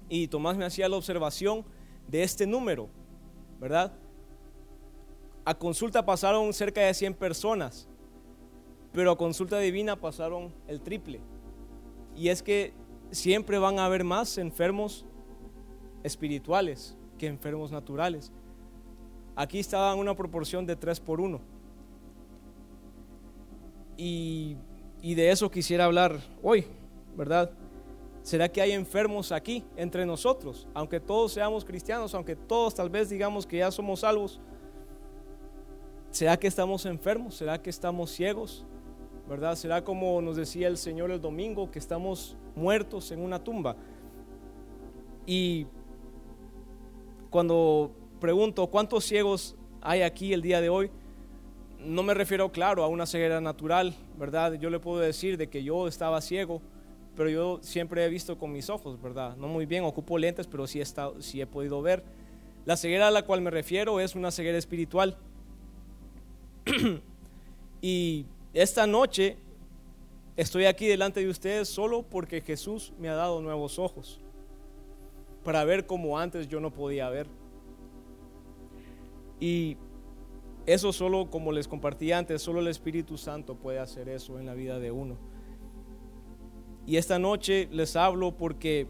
Y 0.09 0.27
Tomás 0.27 0.55
me 0.57 0.65
hacía 0.65 0.87
la 0.87 0.97
observación 0.97 1.65
de 2.07 2.23
este 2.23 2.45
número, 2.45 2.89
¿verdad? 3.59 3.93
A 5.43 5.57
consulta 5.57 6.05
pasaron 6.05 6.53
cerca 6.53 6.81
de 6.81 6.93
100 6.93 7.13
personas, 7.15 7.87
pero 8.93 9.11
a 9.11 9.17
consulta 9.17 9.57
divina 9.59 9.99
pasaron 9.99 10.53
el 10.67 10.81
triple. 10.81 11.21
Y 12.17 12.29
es 12.29 12.41
que 12.41 12.73
siempre 13.11 13.59
van 13.59 13.79
a 13.79 13.85
haber 13.85 14.03
más 14.03 14.37
enfermos 14.37 15.05
espirituales 16.03 16.97
que 17.17 17.27
enfermos 17.27 17.71
naturales. 17.71 18.31
Aquí 19.35 19.59
estaba 19.59 19.95
una 19.95 20.15
proporción 20.15 20.65
de 20.65 20.75
3 20.75 20.99
por 20.99 21.21
1. 21.21 21.39
Y, 23.97 24.57
y 25.01 25.15
de 25.15 25.31
eso 25.31 25.49
quisiera 25.49 25.85
hablar 25.85 26.19
hoy, 26.41 26.65
¿verdad? 27.15 27.51
¿Será 28.23 28.49
que 28.49 28.61
hay 28.61 28.71
enfermos 28.71 29.31
aquí 29.31 29.63
entre 29.75 30.05
nosotros? 30.05 30.67
Aunque 30.73 30.99
todos 30.99 31.31
seamos 31.33 31.63
cristianos, 31.63 32.13
aunque 32.13 32.35
todos 32.35 32.75
tal 32.75 32.89
vez 32.89 33.09
digamos 33.09 33.45
que 33.45 33.57
ya 33.59 33.71
somos 33.71 34.01
salvos, 34.01 34.41
¿Será 36.11 36.37
que 36.37 36.47
estamos 36.47 36.85
enfermos? 36.85 37.35
¿Será 37.35 37.61
que 37.61 37.69
estamos 37.69 38.09
ciegos? 38.11 38.65
¿Verdad? 39.29 39.55
¿Será 39.55 39.83
como 39.83 40.21
nos 40.21 40.37
decía 40.37 40.67
el 40.67 40.77
Señor 40.77 41.11
el 41.11 41.19
domingo, 41.19 41.69
que 41.69 41.79
estamos 41.79 42.37
muertos 42.55 43.11
en 43.11 43.19
una 43.19 43.43
tumba? 43.43 43.75
Y 45.25 45.67
cuando 47.29 47.91
pregunto 48.21 48.67
cuántos 48.67 49.03
ciegos 49.03 49.55
hay 49.81 50.01
aquí 50.01 50.31
el 50.31 50.41
día 50.41 50.61
de 50.61 50.69
hoy, 50.69 50.89
no 51.79 52.03
me 52.03 52.13
refiero, 52.13 52.51
claro, 52.51 52.83
a 52.83 52.87
una 52.87 53.05
ceguera 53.05 53.41
natural, 53.41 53.93
¿verdad? 54.17 54.53
Yo 54.53 54.69
le 54.69 54.79
puedo 54.79 54.99
decir 54.99 55.37
de 55.37 55.47
que 55.47 55.63
yo 55.63 55.87
estaba 55.87 56.21
ciego, 56.21 56.61
pero 57.15 57.29
yo 57.29 57.59
siempre 57.61 58.05
he 58.05 58.09
visto 58.09 58.37
con 58.37 58.51
mis 58.51 58.69
ojos, 58.69 59.01
¿verdad? 59.01 59.35
No 59.37 59.47
muy 59.47 59.65
bien, 59.65 59.83
ocupo 59.83 60.17
lentes, 60.17 60.47
pero 60.47 60.67
sí 60.67 60.79
he, 60.79 60.83
estado, 60.83 61.21
sí 61.21 61.41
he 61.41 61.47
podido 61.47 61.81
ver. 61.81 62.03
La 62.65 62.77
ceguera 62.77 63.07
a 63.07 63.11
la 63.11 63.23
cual 63.23 63.41
me 63.41 63.51
refiero 63.51 63.99
es 63.99 64.15
una 64.15 64.31
ceguera 64.31 64.57
espiritual. 64.57 65.17
y 67.81 68.25
esta 68.57 68.87
noche 68.87 69.37
estoy 70.35 70.65
aquí 70.65 70.87
delante 70.87 71.19
de 71.19 71.29
ustedes 71.29 71.69
solo 71.69 72.01
porque 72.01 72.41
Jesús 72.41 72.91
me 72.97 73.07
ha 73.07 73.13
dado 73.13 73.39
nuevos 73.39 73.77
ojos 73.77 74.19
para 75.43 75.63
ver 75.63 75.85
como 75.85 76.17
antes 76.17 76.47
yo 76.47 76.59
no 76.59 76.73
podía 76.73 77.07
ver. 77.07 77.27
Y 79.39 79.77
eso 80.65 80.91
solo, 80.91 81.29
como 81.29 81.51
les 81.51 81.67
compartí 81.67 82.11
antes, 82.11 82.41
solo 82.41 82.59
el 82.59 82.67
Espíritu 82.67 83.15
Santo 83.15 83.53
puede 83.53 83.77
hacer 83.77 84.09
eso 84.09 84.39
en 84.39 84.47
la 84.47 84.55
vida 84.55 84.79
de 84.79 84.89
uno. 84.89 85.17
Y 86.87 86.97
esta 86.97 87.19
noche 87.19 87.69
les 87.71 87.95
hablo 87.95 88.35
porque 88.35 88.87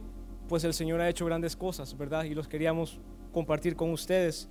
pues 0.47 0.63
el 0.63 0.73
Señor 0.73 1.01
ha 1.01 1.09
hecho 1.09 1.25
grandes 1.25 1.57
cosas, 1.57 1.97
¿verdad? 1.97 2.23
Y 2.23 2.33
los 2.33 2.47
queríamos 2.47 3.01
compartir 3.33 3.75
con 3.75 3.91
ustedes. 3.91 4.47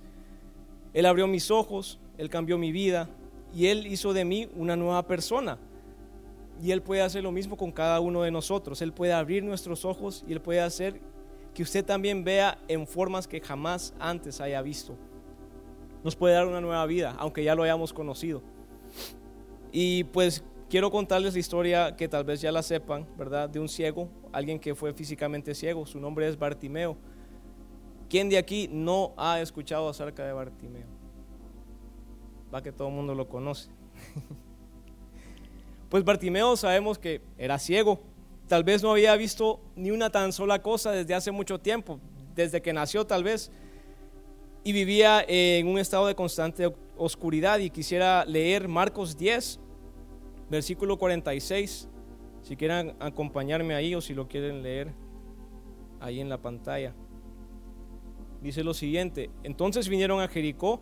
Él 0.93 1.07
abrió 1.07 1.25
mis 1.25 1.49
ojos, 1.49 1.99
Él 2.19 2.29
cambió 2.29 2.59
mi 2.59 2.71
vida 2.71 3.09
y 3.57 3.69
Él 3.69 3.87
hizo 3.87 4.13
de 4.13 4.23
mí 4.23 4.47
una 4.55 4.75
nueva 4.75 5.07
persona. 5.07 5.57
Y 6.61 6.69
Él 6.69 6.83
puede 6.83 7.01
hacer 7.01 7.23
lo 7.23 7.31
mismo 7.31 7.57
con 7.57 7.71
cada 7.71 7.99
uno 7.99 8.21
de 8.21 8.29
nosotros. 8.29 8.83
Él 8.83 8.93
puede 8.93 9.13
abrir 9.13 9.43
nuestros 9.43 9.83
ojos 9.83 10.23
y 10.27 10.33
Él 10.33 10.41
puede 10.41 10.61
hacer 10.61 11.01
que 11.55 11.63
usted 11.63 11.83
también 11.83 12.23
vea 12.23 12.59
en 12.67 12.85
formas 12.85 13.27
que 13.27 13.41
jamás 13.41 13.95
antes 13.99 14.41
haya 14.41 14.61
visto. 14.61 14.95
Nos 16.03 16.15
puede 16.15 16.35
dar 16.35 16.45
una 16.45 16.61
nueva 16.61 16.85
vida, 16.85 17.15
aunque 17.17 17.43
ya 17.43 17.55
lo 17.55 17.63
hayamos 17.63 17.93
conocido. 17.93 18.43
Y 19.71 20.03
pues 20.03 20.43
quiero 20.69 20.91
contarles 20.91 21.33
la 21.33 21.39
historia 21.39 21.95
que 21.95 22.07
tal 22.07 22.25
vez 22.25 22.39
ya 22.39 22.51
la 22.51 22.61
sepan, 22.61 23.07
¿verdad? 23.17 23.49
De 23.49 23.59
un 23.59 23.69
ciego, 23.69 24.07
alguien 24.31 24.59
que 24.59 24.75
fue 24.75 24.93
físicamente 24.93 25.55
ciego. 25.55 25.87
Su 25.87 25.99
nombre 25.99 26.27
es 26.27 26.37
Bartimeo. 26.37 26.95
¿Quién 28.07 28.29
de 28.29 28.37
aquí 28.37 28.69
no 28.71 29.15
ha 29.17 29.41
escuchado 29.41 29.89
acerca 29.89 30.23
de 30.27 30.33
Bartimeo? 30.33 30.96
Va 32.53 32.61
que 32.61 32.71
todo 32.71 32.87
el 32.87 32.93
mundo 32.93 33.13
lo 33.13 33.27
conoce. 33.27 33.69
pues 35.89 36.03
Bartimeo 36.03 36.55
sabemos 36.55 36.97
que 36.97 37.21
era 37.37 37.59
ciego. 37.59 37.99
Tal 38.47 38.63
vez 38.63 38.81
no 38.81 38.91
había 38.91 39.15
visto 39.15 39.59
ni 39.75 39.91
una 39.91 40.09
tan 40.09 40.31
sola 40.31 40.61
cosa 40.61 40.91
desde 40.91 41.13
hace 41.13 41.31
mucho 41.31 41.59
tiempo, 41.59 41.99
desde 42.35 42.61
que 42.61 42.71
nació 42.71 43.05
tal 43.05 43.23
vez. 43.23 43.51
Y 44.63 44.71
vivía 44.71 45.23
en 45.27 45.67
un 45.67 45.77
estado 45.79 46.07
de 46.07 46.15
constante 46.15 46.73
oscuridad. 46.97 47.59
Y 47.59 47.69
quisiera 47.69 48.25
leer 48.25 48.67
Marcos 48.67 49.17
10, 49.17 49.59
versículo 50.49 50.97
46. 50.97 51.89
Si 52.43 52.55
quieren 52.55 52.95
acompañarme 52.99 53.75
ahí 53.75 53.93
o 53.95 54.01
si 54.01 54.13
lo 54.13 54.27
quieren 54.27 54.63
leer 54.63 54.93
ahí 55.99 56.21
en 56.21 56.29
la 56.29 56.37
pantalla 56.37 56.93
dice 58.41 58.63
lo 58.63 58.73
siguiente, 58.73 59.29
entonces 59.43 59.89
vinieron 59.89 60.21
a 60.21 60.27
Jericó 60.27 60.81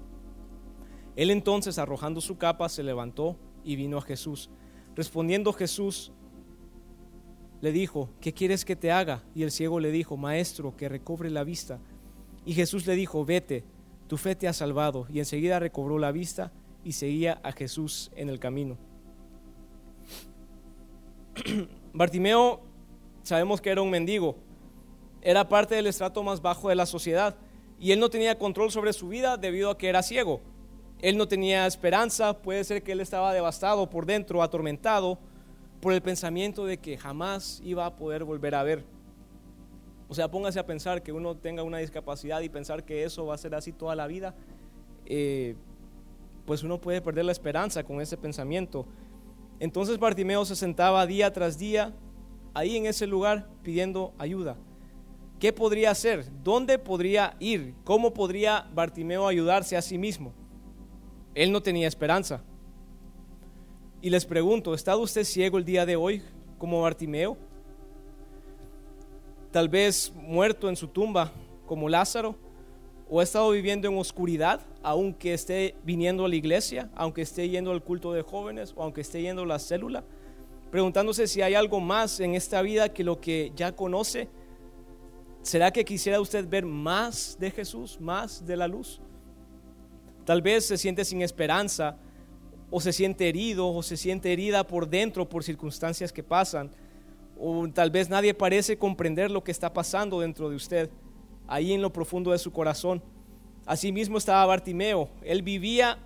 Él 1.15 1.31
entonces, 1.31 1.77
arrojando 1.77 2.21
su 2.21 2.37
capa, 2.37 2.69
se 2.69 2.83
levantó 2.83 3.37
y 3.63 3.75
vino 3.75 3.97
a 3.97 4.01
Jesús. 4.01 4.49
Respondiendo 4.95 5.53
Jesús, 5.53 6.11
le 7.61 7.71
dijo, 7.71 8.09
¿qué 8.19 8.33
quieres 8.33 8.65
que 8.65 8.75
te 8.75 8.91
haga? 8.91 9.23
Y 9.35 9.43
el 9.43 9.51
ciego 9.51 9.79
le 9.79 9.91
dijo, 9.91 10.17
Maestro, 10.17 10.75
que 10.75 10.89
recobre 10.89 11.29
la 11.29 11.43
vista. 11.43 11.79
Y 12.45 12.53
Jesús 12.53 12.87
le 12.87 12.95
dijo, 12.95 13.23
vete, 13.23 13.63
tu 14.07 14.17
fe 14.17 14.35
te 14.35 14.47
ha 14.47 14.53
salvado. 14.53 15.05
Y 15.09 15.19
enseguida 15.19 15.59
recobró 15.59 15.99
la 15.99 16.11
vista 16.11 16.51
y 16.83 16.93
seguía 16.93 17.39
a 17.43 17.51
Jesús 17.51 18.11
en 18.15 18.29
el 18.29 18.39
camino. 18.39 18.77
Bartimeo, 21.93 22.61
sabemos 23.23 23.61
que 23.61 23.69
era 23.69 23.81
un 23.81 23.89
mendigo, 23.89 24.35
era 25.21 25.47
parte 25.47 25.75
del 25.75 25.87
estrato 25.87 26.23
más 26.23 26.41
bajo 26.41 26.69
de 26.69 26.75
la 26.75 26.85
sociedad 26.85 27.37
y 27.79 27.91
él 27.91 27.99
no 27.99 28.09
tenía 28.09 28.37
control 28.37 28.71
sobre 28.71 28.93
su 28.93 29.07
vida 29.07 29.37
debido 29.37 29.69
a 29.69 29.77
que 29.77 29.89
era 29.89 30.03
ciego. 30.03 30.41
Él 31.01 31.17
no 31.17 31.27
tenía 31.27 31.65
esperanza, 31.65 32.33
puede 32.33 32.63
ser 32.63 32.83
que 32.83 32.91
él 32.91 33.01
estaba 33.01 33.33
devastado 33.33 33.89
por 33.89 34.05
dentro, 34.05 34.43
atormentado 34.43 35.17
por 35.81 35.93
el 35.93 36.01
pensamiento 36.01 36.65
de 36.65 36.77
que 36.77 36.97
jamás 36.97 37.59
iba 37.63 37.85
a 37.85 37.95
poder 37.95 38.23
volver 38.23 38.53
a 38.53 38.63
ver. 38.63 38.83
O 40.07 40.13
sea, 40.13 40.29
póngase 40.29 40.59
a 40.59 40.65
pensar 40.65 41.01
que 41.01 41.11
uno 41.11 41.35
tenga 41.35 41.63
una 41.63 41.79
discapacidad 41.79 42.41
y 42.41 42.49
pensar 42.49 42.83
que 42.83 43.03
eso 43.03 43.25
va 43.25 43.35
a 43.35 43.37
ser 43.37 43.55
así 43.55 43.71
toda 43.71 43.95
la 43.95 44.07
vida. 44.07 44.35
Eh, 45.05 45.55
pues 46.45 46.63
uno 46.63 46.79
puede 46.79 47.01
perder 47.01 47.25
la 47.25 47.31
esperanza 47.31 47.83
con 47.83 47.99
ese 47.99 48.17
pensamiento. 48.17 48.85
Entonces 49.59 49.97
Bartimeo 49.97 50.45
se 50.45 50.55
sentaba 50.55 51.05
día 51.07 51.31
tras 51.33 51.57
día 51.57 51.93
ahí 52.53 52.77
en 52.77 52.85
ese 52.85 53.07
lugar 53.07 53.47
pidiendo 53.63 54.13
ayuda. 54.17 54.57
¿Qué 55.39 55.53
podría 55.53 55.91
hacer? 55.91 56.25
¿Dónde 56.43 56.77
podría 56.77 57.35
ir? 57.39 57.73
¿Cómo 57.83 58.13
podría 58.13 58.67
Bartimeo 58.73 59.27
ayudarse 59.27 59.75
a 59.77 59.81
sí 59.81 59.97
mismo? 59.97 60.33
Él 61.33 61.51
no 61.51 61.61
tenía 61.61 61.87
esperanza. 61.87 62.43
Y 64.01 64.09
les 64.09 64.25
pregunto, 64.25 64.73
¿está 64.73 64.95
usted 64.97 65.23
ciego 65.23 65.57
el 65.57 65.65
día 65.65 65.85
de 65.85 65.95
hoy 65.95 66.21
como 66.57 66.81
Bartimeo? 66.81 67.37
Tal 69.51 69.69
vez 69.69 70.11
muerto 70.15 70.69
en 70.69 70.75
su 70.75 70.87
tumba 70.87 71.31
como 71.65 71.87
Lázaro, 71.87 72.35
o 73.13 73.19
ha 73.19 73.23
estado 73.23 73.51
viviendo 73.51 73.89
en 73.89 73.97
oscuridad, 73.97 74.61
aunque 74.81 75.33
esté 75.33 75.75
viniendo 75.83 76.23
a 76.23 76.29
la 76.29 76.35
iglesia, 76.35 76.89
aunque 76.95 77.23
esté 77.23 77.49
yendo 77.49 77.71
al 77.71 77.83
culto 77.83 78.13
de 78.13 78.21
jóvenes 78.21 78.73
o 78.77 78.83
aunque 78.83 79.01
esté 79.01 79.21
yendo 79.21 79.41
a 79.43 79.45
la 79.45 79.59
célula, 79.59 80.05
preguntándose 80.71 81.27
si 81.27 81.41
hay 81.41 81.53
algo 81.53 81.81
más 81.81 82.21
en 82.21 82.35
esta 82.35 82.61
vida 82.61 82.87
que 82.87 83.03
lo 83.03 83.19
que 83.19 83.51
ya 83.53 83.75
conoce. 83.75 84.29
¿Será 85.41 85.71
que 85.71 85.83
quisiera 85.83 86.21
usted 86.21 86.47
ver 86.47 86.65
más 86.65 87.35
de 87.37 87.51
Jesús, 87.51 87.99
más 87.99 88.45
de 88.45 88.55
la 88.55 88.69
luz? 88.69 89.01
Tal 90.25 90.41
vez 90.41 90.65
se 90.65 90.77
siente 90.77 91.05
sin 91.05 91.21
esperanza 91.21 91.97
o 92.69 92.79
se 92.79 92.93
siente 92.93 93.27
herido 93.27 93.69
o 93.69 93.83
se 93.83 93.97
siente 93.97 94.31
herida 94.31 94.65
por 94.65 94.87
dentro 94.87 95.27
por 95.27 95.43
circunstancias 95.43 96.13
que 96.13 96.23
pasan. 96.23 96.71
O 97.37 97.67
tal 97.69 97.89
vez 97.91 98.09
nadie 98.09 98.33
parece 98.33 98.77
comprender 98.77 99.31
lo 99.31 99.43
que 99.43 99.51
está 99.51 99.73
pasando 99.73 100.19
dentro 100.19 100.49
de 100.49 100.55
usted, 100.55 100.89
ahí 101.47 101.73
en 101.73 101.81
lo 101.81 101.91
profundo 101.91 102.31
de 102.31 102.37
su 102.37 102.51
corazón. 102.51 103.01
Asimismo 103.65 104.17
estaba 104.17 104.45
Bartimeo. 104.45 105.09
Él 105.23 105.41
vivía 105.41 105.97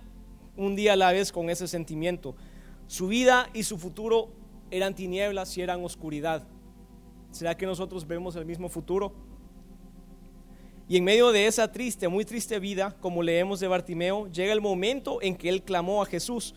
un 0.56 0.74
día 0.74 0.94
a 0.94 0.96
la 0.96 1.12
vez 1.12 1.32
con 1.32 1.50
ese 1.50 1.68
sentimiento. 1.68 2.34
Su 2.86 3.08
vida 3.08 3.48
y 3.52 3.62
su 3.62 3.78
futuro 3.78 4.30
eran 4.70 4.94
tinieblas 4.94 5.56
y 5.56 5.62
eran 5.62 5.84
oscuridad. 5.84 6.46
¿Será 7.30 7.56
que 7.56 7.66
nosotros 7.66 8.06
vemos 8.06 8.34
el 8.36 8.46
mismo 8.46 8.68
futuro? 8.68 9.12
Y 10.88 10.96
en 10.96 11.04
medio 11.04 11.32
de 11.32 11.46
esa 11.46 11.72
triste, 11.72 12.06
muy 12.06 12.24
triste 12.24 12.60
vida, 12.60 12.96
como 13.00 13.22
leemos 13.22 13.58
de 13.58 13.66
Bartimeo, 13.66 14.28
llega 14.28 14.52
el 14.52 14.60
momento 14.60 15.20
en 15.20 15.36
que 15.36 15.48
él 15.48 15.62
clamó 15.62 16.00
a 16.00 16.06
Jesús. 16.06 16.54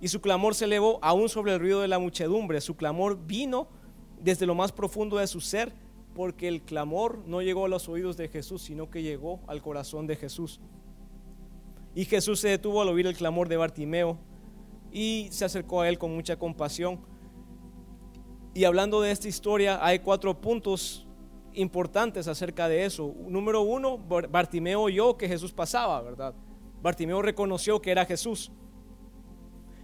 Y 0.00 0.08
su 0.08 0.20
clamor 0.20 0.56
se 0.56 0.64
elevó 0.64 0.98
aún 1.00 1.28
sobre 1.28 1.52
el 1.52 1.60
ruido 1.60 1.80
de 1.80 1.86
la 1.86 2.00
muchedumbre. 2.00 2.60
Su 2.60 2.74
clamor 2.74 3.24
vino 3.24 3.68
desde 4.20 4.46
lo 4.46 4.56
más 4.56 4.72
profundo 4.72 5.18
de 5.18 5.28
su 5.28 5.40
ser, 5.40 5.72
porque 6.12 6.48
el 6.48 6.62
clamor 6.62 7.22
no 7.26 7.40
llegó 7.40 7.66
a 7.66 7.68
los 7.68 7.88
oídos 7.88 8.16
de 8.16 8.28
Jesús, 8.28 8.62
sino 8.62 8.90
que 8.90 9.02
llegó 9.02 9.40
al 9.46 9.62
corazón 9.62 10.08
de 10.08 10.16
Jesús. 10.16 10.60
Y 11.94 12.04
Jesús 12.04 12.40
se 12.40 12.48
detuvo 12.48 12.82
al 12.82 12.88
oír 12.88 13.06
el 13.06 13.16
clamor 13.16 13.48
de 13.48 13.56
Bartimeo 13.56 14.18
y 14.90 15.28
se 15.30 15.44
acercó 15.44 15.82
a 15.82 15.88
él 15.88 15.98
con 15.98 16.12
mucha 16.14 16.36
compasión. 16.36 17.00
Y 18.54 18.64
hablando 18.64 19.00
de 19.00 19.12
esta 19.12 19.28
historia, 19.28 19.84
hay 19.84 20.00
cuatro 20.00 20.40
puntos 20.40 21.06
importantes 21.54 22.28
acerca 22.28 22.68
de 22.68 22.84
eso. 22.84 23.14
Número 23.28 23.62
uno, 23.62 23.98
Bartimeo 23.98 24.82
oyó 24.82 25.16
que 25.16 25.28
Jesús 25.28 25.52
pasaba, 25.52 26.00
¿verdad? 26.02 26.34
Bartimeo 26.82 27.22
reconoció 27.22 27.80
que 27.80 27.90
era 27.90 28.04
Jesús. 28.04 28.50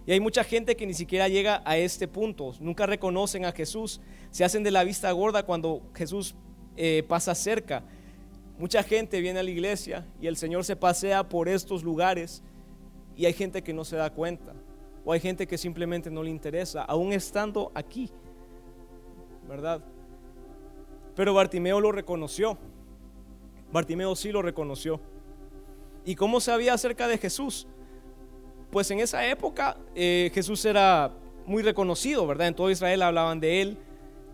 Y 0.05 0.11
hay 0.11 0.19
mucha 0.19 0.43
gente 0.43 0.75
que 0.75 0.87
ni 0.87 0.93
siquiera 0.93 1.27
llega 1.27 1.61
a 1.65 1.77
este 1.77 2.07
punto, 2.07 2.53
nunca 2.59 2.85
reconocen 2.85 3.45
a 3.45 3.51
Jesús, 3.51 4.01
se 4.31 4.43
hacen 4.43 4.63
de 4.63 4.71
la 4.71 4.83
vista 4.83 5.11
gorda 5.11 5.43
cuando 5.43 5.83
Jesús 5.93 6.35
eh, 6.75 7.03
pasa 7.07 7.35
cerca. 7.35 7.83
Mucha 8.57 8.83
gente 8.83 9.21
viene 9.21 9.39
a 9.39 9.43
la 9.43 9.51
iglesia 9.51 10.07
y 10.19 10.27
el 10.27 10.35
Señor 10.35 10.65
se 10.65 10.75
pasea 10.75 11.29
por 11.29 11.47
estos 11.47 11.83
lugares 11.83 12.43
y 13.15 13.25
hay 13.25 13.33
gente 13.33 13.61
que 13.61 13.73
no 13.73 13.85
se 13.85 13.95
da 13.95 14.09
cuenta 14.09 14.53
o 15.05 15.13
hay 15.13 15.19
gente 15.19 15.47
que 15.47 15.57
simplemente 15.57 16.11
no 16.11 16.23
le 16.23 16.29
interesa, 16.29 16.83
aún 16.83 17.13
estando 17.13 17.71
aquí, 17.73 18.09
¿verdad? 19.47 19.83
Pero 21.19 21.33
Bartimeo 21.33 21.81
lo 21.81 21.91
reconoció. 21.91 22.57
Bartimeo 23.73 24.15
sí 24.15 24.31
lo 24.31 24.41
reconoció. 24.41 25.01
¿Y 26.05 26.15
cómo 26.15 26.39
sabía 26.39 26.73
acerca 26.73 27.09
de 27.09 27.17
Jesús? 27.17 27.67
Pues 28.71 28.89
en 28.89 29.01
esa 29.01 29.27
época 29.27 29.75
eh, 29.95 30.31
Jesús 30.33 30.63
era 30.63 31.11
muy 31.45 31.61
reconocido, 31.61 32.25
¿verdad? 32.25 32.47
En 32.47 32.55
todo 32.55 32.71
Israel 32.71 33.01
hablaban 33.01 33.41
de 33.41 33.61
él. 33.61 33.77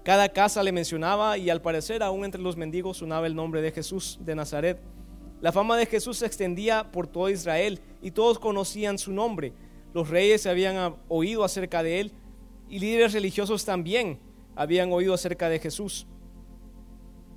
Cada 0.04 0.30
casa 0.30 0.62
le 0.62 0.72
mencionaba 0.72 1.40
y 1.40 1.50
al 1.50 1.60
parecer 1.60 2.04
aún 2.04 2.24
entre 2.24 2.40
los 2.40 2.56
mendigos 2.56 2.98
sonaba 2.98 3.26
el 3.26 3.34
nombre 3.34 3.64
de 3.64 3.72
Jesús 3.72 4.20
de 4.22 4.36
Nazaret. 4.36 4.80
La 5.42 5.52
fama 5.52 5.78
de 5.78 5.88
Jesús 5.88 6.18
se 6.18 6.28
extendía 6.28 6.92
por 6.92 7.08
todo 7.08 7.32
Israel 7.32 7.80
y 8.04 8.12
todos 8.12 8.38
conocían 8.38 9.00
su 9.00 9.12
nombre. 9.12 9.54
Los 9.96 10.12
reyes 10.12 10.46
habían 10.46 10.98
oído 11.08 11.44
acerca 11.44 11.82
de 11.82 12.02
él 12.02 12.12
y 12.70 12.78
líderes 12.78 13.14
religiosos 13.14 13.66
también 13.66 14.20
habían 14.56 14.92
oído 14.92 15.16
acerca 15.16 15.50
de 15.50 15.58
Jesús. 15.58 16.06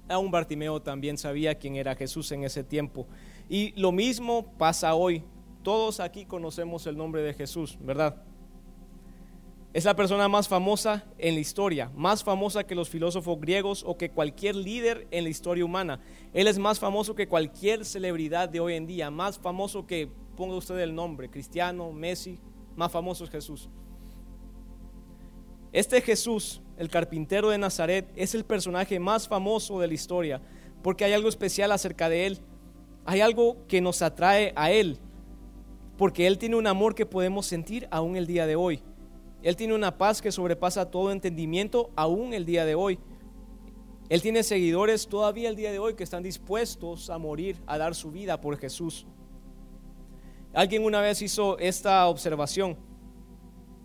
Aún 0.08 0.30
Bartimeo 0.30 0.80
también 0.80 1.18
sabía 1.18 1.54
quién 1.56 1.76
era 1.76 1.94
Jesús 1.94 2.32
en 2.32 2.44
ese 2.44 2.64
tiempo. 2.64 3.06
Y 3.48 3.72
lo 3.80 3.92
mismo 3.92 4.52
pasa 4.56 4.94
hoy. 4.94 5.22
Todos 5.62 6.00
aquí 6.00 6.24
conocemos 6.24 6.86
el 6.86 6.96
nombre 6.96 7.22
de 7.22 7.34
Jesús, 7.34 7.76
¿verdad? 7.80 8.22
Es 9.74 9.84
la 9.84 9.94
persona 9.94 10.28
más 10.28 10.48
famosa 10.48 11.04
en 11.18 11.34
la 11.34 11.40
historia, 11.40 11.90
más 11.94 12.24
famosa 12.24 12.64
que 12.64 12.74
los 12.74 12.88
filósofos 12.88 13.38
griegos 13.38 13.84
o 13.86 13.98
que 13.98 14.10
cualquier 14.10 14.56
líder 14.56 15.06
en 15.10 15.24
la 15.24 15.30
historia 15.30 15.64
humana. 15.64 16.00
Él 16.32 16.48
es 16.48 16.58
más 16.58 16.78
famoso 16.78 17.14
que 17.14 17.28
cualquier 17.28 17.84
celebridad 17.84 18.48
de 18.48 18.60
hoy 18.60 18.74
en 18.74 18.86
día, 18.86 19.10
más 19.10 19.38
famoso 19.38 19.86
que, 19.86 20.10
ponga 20.36 20.56
usted 20.56 20.78
el 20.78 20.94
nombre, 20.94 21.28
Cristiano, 21.28 21.92
Messi, 21.92 22.38
más 22.76 22.90
famoso 22.90 23.24
es 23.24 23.30
Jesús. 23.30 23.68
Este 25.70 26.00
Jesús, 26.00 26.62
el 26.78 26.88
carpintero 26.88 27.50
de 27.50 27.58
Nazaret, 27.58 28.10
es 28.16 28.34
el 28.34 28.44
personaje 28.44 28.98
más 29.00 29.28
famoso 29.28 29.80
de 29.80 29.88
la 29.88 29.94
historia, 29.94 30.40
porque 30.82 31.04
hay 31.04 31.12
algo 31.12 31.28
especial 31.28 31.72
acerca 31.72 32.08
de 32.08 32.26
él. 32.26 32.38
Hay 33.04 33.20
algo 33.20 33.66
que 33.66 33.80
nos 33.80 34.00
atrae 34.00 34.52
a 34.54 34.70
él, 34.70 34.98
porque 35.96 36.26
él 36.26 36.38
tiene 36.38 36.56
un 36.56 36.66
amor 36.66 36.94
que 36.94 37.06
podemos 37.06 37.46
sentir 37.46 37.88
aún 37.90 38.16
el 38.16 38.26
día 38.26 38.46
de 38.46 38.54
hoy. 38.54 38.82
Él 39.42 39.56
tiene 39.56 39.74
una 39.74 39.98
paz 39.98 40.22
que 40.22 40.32
sobrepasa 40.32 40.90
todo 40.90 41.10
entendimiento 41.10 41.90
aún 41.96 42.32
el 42.32 42.44
día 42.44 42.64
de 42.64 42.74
hoy. 42.74 42.98
Él 44.08 44.22
tiene 44.22 44.42
seguidores 44.42 45.06
todavía 45.06 45.48
el 45.48 45.56
día 45.56 45.70
de 45.70 45.78
hoy 45.78 45.94
que 45.94 46.04
están 46.04 46.22
dispuestos 46.22 47.10
a 47.10 47.18
morir, 47.18 47.56
a 47.66 47.76
dar 47.76 47.94
su 47.94 48.10
vida 48.10 48.40
por 48.40 48.56
Jesús. 48.56 49.06
Alguien 50.54 50.84
una 50.84 51.00
vez 51.00 51.20
hizo 51.22 51.58
esta 51.58 52.06
observación, 52.08 52.76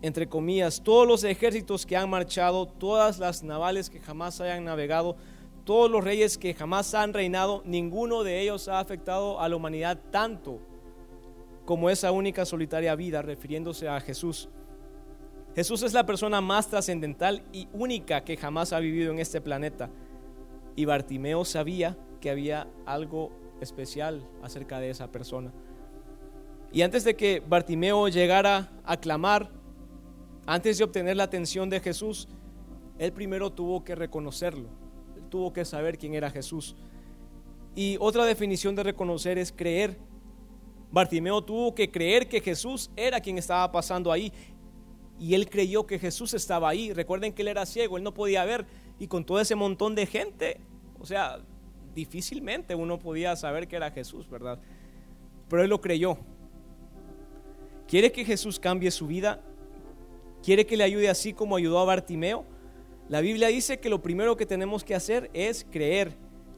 entre 0.04 0.28
comillas, 0.28 0.82
todos 0.82 1.08
los 1.08 1.24
ejércitos 1.24 1.86
que 1.86 1.96
han 1.96 2.10
marchado, 2.10 2.66
todas 2.66 3.18
las 3.18 3.42
navales 3.42 3.88
que 3.88 4.00
jamás 4.00 4.38
hayan 4.38 4.62
navegado, 4.62 5.16
todos 5.64 5.90
los 5.90 6.04
reyes 6.04 6.36
que 6.36 6.52
jamás 6.52 6.92
han 6.92 7.14
reinado, 7.14 7.62
ninguno 7.64 8.22
de 8.22 8.42
ellos 8.42 8.68
ha 8.68 8.80
afectado 8.80 9.40
a 9.40 9.48
la 9.48 9.56
humanidad 9.56 9.98
tanto 10.10 10.60
como 11.64 11.88
esa 11.88 12.12
única 12.12 12.44
solitaria 12.44 12.94
vida, 12.94 13.22
refiriéndose 13.22 13.88
a 13.88 13.98
Jesús. 13.98 14.50
Jesús 15.54 15.82
es 15.82 15.94
la 15.94 16.04
persona 16.04 16.42
más 16.42 16.68
trascendental 16.68 17.42
y 17.50 17.66
única 17.72 18.24
que 18.24 18.36
jamás 18.36 18.74
ha 18.74 18.80
vivido 18.80 19.10
en 19.10 19.20
este 19.20 19.40
planeta. 19.40 19.88
Y 20.76 20.84
Bartimeo 20.84 21.46
sabía 21.46 21.96
que 22.20 22.28
había 22.28 22.66
algo 22.84 23.30
especial 23.62 24.22
acerca 24.42 24.80
de 24.80 24.90
esa 24.90 25.10
persona. 25.10 25.50
Y 26.74 26.82
antes 26.82 27.04
de 27.04 27.16
que 27.16 27.40
Bartimeo 27.40 28.08
llegara 28.08 28.70
a 28.84 28.98
clamar, 28.98 29.63
antes 30.46 30.78
de 30.78 30.84
obtener 30.84 31.16
la 31.16 31.24
atención 31.24 31.70
de 31.70 31.80
Jesús, 31.80 32.28
él 32.98 33.12
primero 33.12 33.50
tuvo 33.50 33.82
que 33.84 33.94
reconocerlo, 33.94 34.68
tuvo 35.30 35.52
que 35.52 35.64
saber 35.64 35.98
quién 35.98 36.14
era 36.14 36.30
Jesús. 36.30 36.76
Y 37.74 37.96
otra 37.98 38.24
definición 38.24 38.76
de 38.76 38.84
reconocer 38.84 39.38
es 39.38 39.50
creer. 39.50 39.98
Bartimeo 40.92 41.42
tuvo 41.42 41.74
que 41.74 41.90
creer 41.90 42.28
que 42.28 42.40
Jesús 42.40 42.90
era 42.94 43.20
quien 43.20 43.38
estaba 43.38 43.72
pasando 43.72 44.12
ahí 44.12 44.32
y 45.18 45.34
él 45.34 45.48
creyó 45.48 45.86
que 45.86 45.98
Jesús 45.98 46.34
estaba 46.34 46.68
ahí. 46.68 46.92
Recuerden 46.92 47.32
que 47.32 47.42
él 47.42 47.48
era 47.48 47.66
ciego, 47.66 47.96
él 47.96 48.04
no 48.04 48.14
podía 48.14 48.44
ver 48.44 48.66
y 48.98 49.08
con 49.08 49.24
todo 49.24 49.40
ese 49.40 49.54
montón 49.54 49.94
de 49.94 50.06
gente, 50.06 50.60
o 51.00 51.06
sea, 51.06 51.38
difícilmente 51.94 52.74
uno 52.74 52.98
podía 52.98 53.34
saber 53.34 53.66
que 53.66 53.76
era 53.76 53.90
Jesús, 53.90 54.28
¿verdad? 54.28 54.60
Pero 55.48 55.62
él 55.62 55.70
lo 55.70 55.80
creyó. 55.80 56.18
¿Quiere 57.88 58.12
que 58.12 58.24
Jesús 58.24 58.58
cambie 58.58 58.90
su 58.90 59.06
vida? 59.06 59.42
¿Quiere 60.44 60.66
que 60.66 60.76
le 60.76 60.84
ayude 60.84 61.08
así 61.08 61.32
como 61.32 61.56
ayudó 61.56 61.78
a 61.78 61.84
Bartimeo? 61.84 62.44
La 63.08 63.20
Biblia 63.20 63.48
dice 63.48 63.80
que 63.80 63.88
lo 63.88 64.02
primero 64.02 64.36
que 64.36 64.46
tenemos 64.46 64.84
que 64.84 64.94
hacer 64.94 65.30
es 65.32 65.66
creer 65.70 66.16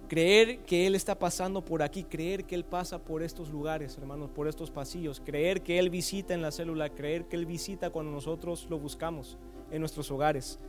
Creer 0.09 0.61
que 0.61 0.87
Él 0.87 0.95
está 0.95 1.19
pasando 1.19 1.65
por 1.65 1.83
aquí, 1.83 2.05
creer 2.05 2.45
que 2.45 2.55
Él 2.55 2.65
pasa 2.65 2.99
por 2.99 3.25
estos 3.25 3.51
lugares, 3.51 3.99
hermanos, 3.99 4.31
por 4.31 4.47
estos 4.47 4.71
pasillos, 4.71 5.21
creer 5.25 5.63
que 5.63 5.81
Él 5.81 5.91
visita 5.91 6.33
en 6.33 6.43
la 6.43 6.53
célula, 6.53 6.91
creer 6.91 7.27
que 7.27 7.35
Él 7.35 7.45
visita 7.45 7.91
cuando 7.91 8.13
nosotros 8.13 8.69
lo 8.71 8.79
buscamos 8.79 9.37
en 9.71 9.81
nuestros 9.81 10.09
hogares. 10.13 10.61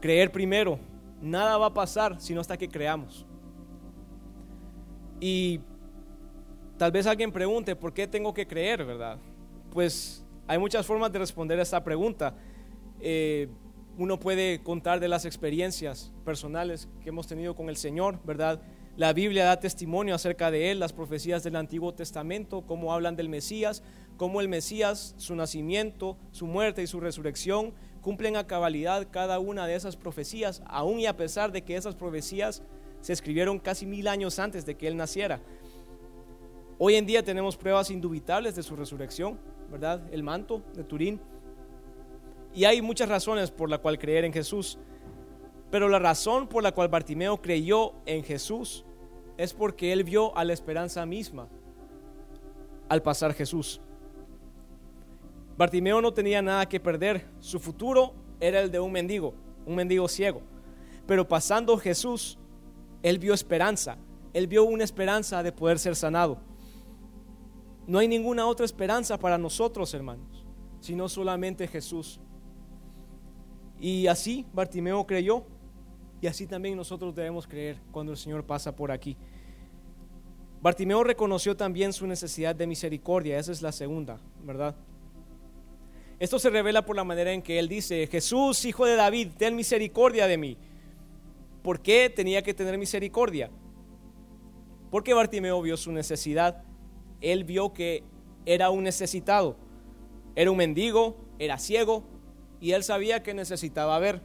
Creer 0.00 0.32
primero, 0.32 0.78
nada 1.20 1.58
va 1.58 1.66
a 1.66 1.74
pasar 1.74 2.18
sino 2.18 2.40
hasta 2.40 2.56
que 2.56 2.68
creamos. 2.68 3.26
Y 5.20 5.60
tal 6.78 6.92
vez 6.92 7.06
alguien 7.06 7.30
pregunte, 7.30 7.76
¿por 7.76 7.92
qué 7.92 8.06
tengo 8.06 8.32
que 8.32 8.46
creer, 8.46 8.86
verdad? 8.86 9.18
Pues 9.70 10.23
hay 10.46 10.58
muchas 10.58 10.84
formas 10.84 11.10
de 11.12 11.18
responder 11.18 11.58
a 11.58 11.62
esta 11.62 11.82
pregunta. 11.82 12.34
Eh, 13.00 13.48
uno 13.96 14.18
puede 14.18 14.62
contar 14.62 15.00
de 15.00 15.08
las 15.08 15.24
experiencias 15.24 16.12
personales 16.24 16.88
que 17.02 17.10
hemos 17.10 17.26
tenido 17.26 17.54
con 17.54 17.68
el 17.68 17.76
Señor, 17.76 18.18
¿verdad? 18.24 18.60
La 18.96 19.12
Biblia 19.12 19.44
da 19.44 19.58
testimonio 19.58 20.14
acerca 20.14 20.50
de 20.50 20.70
Él, 20.70 20.80
las 20.80 20.92
profecías 20.92 21.42
del 21.42 21.56
Antiguo 21.56 21.94
Testamento, 21.94 22.62
cómo 22.66 22.92
hablan 22.92 23.16
del 23.16 23.28
Mesías, 23.28 23.82
cómo 24.16 24.40
el 24.40 24.48
Mesías, 24.48 25.14
su 25.16 25.34
nacimiento, 25.34 26.16
su 26.30 26.46
muerte 26.46 26.82
y 26.82 26.86
su 26.86 27.00
resurrección 27.00 27.72
cumplen 28.02 28.36
a 28.36 28.46
cabalidad 28.46 29.08
cada 29.10 29.38
una 29.38 29.66
de 29.66 29.74
esas 29.74 29.96
profecías, 29.96 30.62
aun 30.66 31.00
y 31.00 31.06
a 31.06 31.16
pesar 31.16 31.52
de 31.52 31.62
que 31.62 31.76
esas 31.76 31.94
profecías 31.94 32.62
se 33.00 33.12
escribieron 33.12 33.58
casi 33.58 33.86
mil 33.86 34.08
años 34.08 34.38
antes 34.38 34.66
de 34.66 34.76
que 34.76 34.86
Él 34.88 34.96
naciera. 34.96 35.40
Hoy 36.78 36.96
en 36.96 37.06
día 37.06 37.22
tenemos 37.22 37.56
pruebas 37.56 37.90
indubitables 37.90 38.56
de 38.56 38.62
su 38.62 38.76
resurrección, 38.76 39.38
¿verdad? 39.70 40.02
El 40.12 40.22
manto 40.22 40.62
de 40.74 40.84
Turín 40.84 41.20
y 42.54 42.64
hay 42.64 42.80
muchas 42.80 43.08
razones 43.08 43.50
por 43.50 43.68
la 43.68 43.78
cual 43.78 43.98
creer 43.98 44.24
en 44.24 44.32
Jesús. 44.32 44.78
Pero 45.70 45.88
la 45.88 45.98
razón 45.98 46.46
por 46.46 46.62
la 46.62 46.72
cual 46.72 46.88
Bartimeo 46.88 47.42
creyó 47.42 47.94
en 48.06 48.22
Jesús 48.22 48.84
es 49.36 49.52
porque 49.52 49.92
él 49.92 50.04
vio 50.04 50.36
a 50.36 50.44
la 50.44 50.52
esperanza 50.52 51.04
misma 51.04 51.48
al 52.88 53.02
pasar 53.02 53.34
Jesús. 53.34 53.80
Bartimeo 55.56 56.00
no 56.00 56.14
tenía 56.14 56.42
nada 56.42 56.66
que 56.68 56.78
perder. 56.78 57.26
Su 57.40 57.58
futuro 57.58 58.14
era 58.38 58.60
el 58.60 58.70
de 58.70 58.78
un 58.78 58.92
mendigo, 58.92 59.34
un 59.66 59.74
mendigo 59.74 60.06
ciego. 60.06 60.42
Pero 61.06 61.26
pasando 61.26 61.76
Jesús, 61.76 62.38
él 63.02 63.18
vio 63.18 63.34
esperanza. 63.34 63.98
Él 64.32 64.46
vio 64.46 64.62
una 64.64 64.84
esperanza 64.84 65.42
de 65.42 65.50
poder 65.50 65.80
ser 65.80 65.96
sanado. 65.96 66.38
No 67.86 67.98
hay 67.98 68.08
ninguna 68.08 68.46
otra 68.46 68.64
esperanza 68.64 69.18
para 69.18 69.36
nosotros, 69.38 69.92
hermanos, 69.94 70.44
sino 70.80 71.08
solamente 71.08 71.66
Jesús. 71.66 72.20
Y 73.78 74.06
así 74.06 74.46
Bartimeo 74.52 75.06
creyó 75.06 75.44
y 76.20 76.26
así 76.26 76.46
también 76.46 76.76
nosotros 76.76 77.14
debemos 77.14 77.46
creer 77.46 77.78
cuando 77.90 78.12
el 78.12 78.18
Señor 78.18 78.44
pasa 78.44 78.74
por 78.74 78.90
aquí. 78.90 79.16
Bartimeo 80.62 81.04
reconoció 81.04 81.54
también 81.54 81.92
su 81.92 82.06
necesidad 82.06 82.54
de 82.54 82.66
misericordia, 82.66 83.38
esa 83.38 83.52
es 83.52 83.60
la 83.60 83.72
segunda, 83.72 84.18
¿verdad? 84.42 84.74
Esto 86.18 86.38
se 86.38 86.48
revela 86.48 86.86
por 86.86 86.96
la 86.96 87.04
manera 87.04 87.32
en 87.32 87.42
que 87.42 87.58
él 87.58 87.68
dice, 87.68 88.06
Jesús, 88.06 88.64
hijo 88.64 88.86
de 88.86 88.96
David, 88.96 89.32
ten 89.36 89.54
misericordia 89.54 90.26
de 90.26 90.38
mí. 90.38 90.56
¿Por 91.62 91.80
qué 91.80 92.08
tenía 92.08 92.42
que 92.42 92.54
tener 92.54 92.78
misericordia? 92.78 93.50
Porque 94.90 95.12
Bartimeo 95.12 95.60
vio 95.60 95.76
su 95.76 95.92
necesidad. 95.92 96.64
Él 97.20 97.44
vio 97.44 97.72
que 97.72 98.02
era 98.46 98.70
un 98.70 98.84
necesitado. 98.84 99.56
Era 100.36 100.50
un 100.50 100.56
mendigo, 100.56 101.16
era 101.38 101.58
ciego, 101.58 102.04
y 102.60 102.72
él 102.72 102.82
sabía 102.82 103.22
que 103.22 103.34
necesitaba 103.34 103.98
ver. 103.98 104.20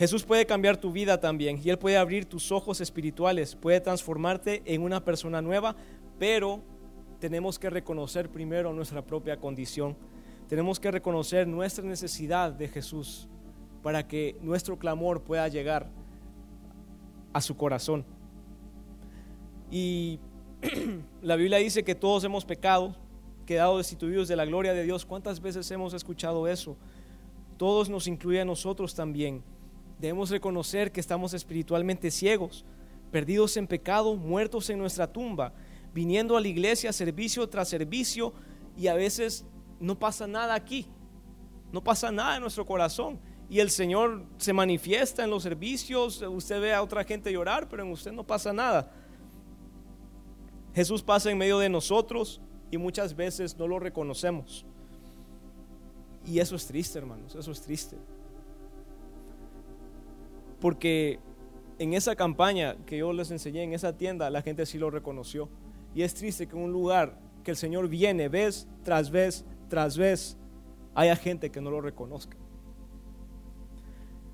Jesús 0.00 0.24
puede 0.24 0.46
cambiar 0.46 0.78
tu 0.78 0.92
vida 0.92 1.20
también 1.20 1.60
y 1.62 1.68
Él 1.68 1.78
puede 1.78 1.98
abrir 1.98 2.24
tus 2.24 2.52
ojos 2.52 2.80
espirituales, 2.80 3.54
puede 3.54 3.82
transformarte 3.82 4.62
en 4.64 4.80
una 4.80 5.04
persona 5.04 5.42
nueva, 5.42 5.76
pero 6.18 6.62
tenemos 7.18 7.58
que 7.58 7.68
reconocer 7.68 8.30
primero 8.30 8.72
nuestra 8.72 9.04
propia 9.04 9.36
condición. 9.36 9.94
Tenemos 10.48 10.80
que 10.80 10.90
reconocer 10.90 11.46
nuestra 11.46 11.84
necesidad 11.84 12.50
de 12.50 12.68
Jesús 12.68 13.28
para 13.82 14.08
que 14.08 14.36
nuestro 14.40 14.78
clamor 14.78 15.22
pueda 15.22 15.46
llegar 15.48 15.90
a 17.34 17.42
su 17.42 17.58
corazón. 17.58 18.06
Y 19.70 20.18
la 21.22 21.36
Biblia 21.36 21.58
dice 21.58 21.82
que 21.82 21.94
todos 21.94 22.24
hemos 22.24 22.44
pecado, 22.44 22.94
quedado 23.46 23.78
destituidos 23.78 24.28
de 24.28 24.36
la 24.36 24.44
gloria 24.44 24.74
de 24.74 24.84
Dios. 24.84 25.06
¿Cuántas 25.06 25.40
veces 25.40 25.70
hemos 25.70 25.94
escuchado 25.94 26.46
eso? 26.46 26.76
Todos 27.56 27.88
nos 27.88 28.06
incluye 28.06 28.40
a 28.40 28.44
nosotros 28.44 28.94
también. 28.94 29.42
Debemos 29.98 30.30
reconocer 30.30 30.92
que 30.92 31.00
estamos 31.00 31.34
espiritualmente 31.34 32.10
ciegos, 32.10 32.64
perdidos 33.10 33.56
en 33.56 33.66
pecado, 33.66 34.16
muertos 34.16 34.70
en 34.70 34.78
nuestra 34.78 35.10
tumba, 35.10 35.52
viniendo 35.92 36.36
a 36.36 36.40
la 36.40 36.48
iglesia 36.48 36.92
servicio 36.92 37.48
tras 37.48 37.68
servicio 37.68 38.32
y 38.76 38.86
a 38.86 38.94
veces 38.94 39.44
no 39.78 39.98
pasa 39.98 40.26
nada 40.26 40.54
aquí. 40.54 40.86
No 41.72 41.82
pasa 41.82 42.10
nada 42.10 42.36
en 42.36 42.42
nuestro 42.42 42.66
corazón. 42.66 43.18
y 43.48 43.58
el 43.58 43.70
Señor 43.70 44.22
se 44.38 44.52
manifiesta 44.52 45.24
en 45.24 45.30
los 45.30 45.42
servicios, 45.42 46.22
usted 46.22 46.60
ve 46.60 46.72
a 46.72 46.84
otra 46.84 47.02
gente 47.02 47.32
llorar, 47.32 47.68
pero 47.68 47.82
en 47.82 47.90
usted 47.90 48.12
no 48.12 48.22
pasa 48.24 48.52
nada. 48.52 48.92
Jesús 50.74 51.02
pasa 51.02 51.30
en 51.30 51.38
medio 51.38 51.58
de 51.58 51.68
nosotros 51.68 52.40
y 52.70 52.78
muchas 52.78 53.16
veces 53.16 53.56
no 53.56 53.66
lo 53.66 53.78
reconocemos. 53.78 54.64
Y 56.26 56.38
eso 56.38 56.56
es 56.56 56.66
triste, 56.66 56.98
hermanos, 56.98 57.34
eso 57.34 57.50
es 57.50 57.60
triste. 57.62 57.96
Porque 60.60 61.18
en 61.78 61.94
esa 61.94 62.14
campaña 62.14 62.76
que 62.86 62.98
yo 62.98 63.12
les 63.12 63.30
enseñé, 63.30 63.62
en 63.62 63.72
esa 63.72 63.96
tienda, 63.96 64.30
la 64.30 64.42
gente 64.42 64.66
sí 64.66 64.78
lo 64.78 64.90
reconoció. 64.90 65.48
Y 65.94 66.02
es 66.02 66.14
triste 66.14 66.46
que 66.46 66.56
en 66.56 66.62
un 66.62 66.72
lugar 66.72 67.18
que 67.42 67.50
el 67.50 67.56
Señor 67.56 67.88
viene 67.88 68.28
vez 68.28 68.68
tras 68.84 69.10
vez 69.10 69.44
tras 69.70 69.96
vez, 69.96 70.36
haya 70.94 71.16
gente 71.16 71.50
que 71.50 71.62
no 71.62 71.70
lo 71.70 71.80
reconozca. 71.80 72.36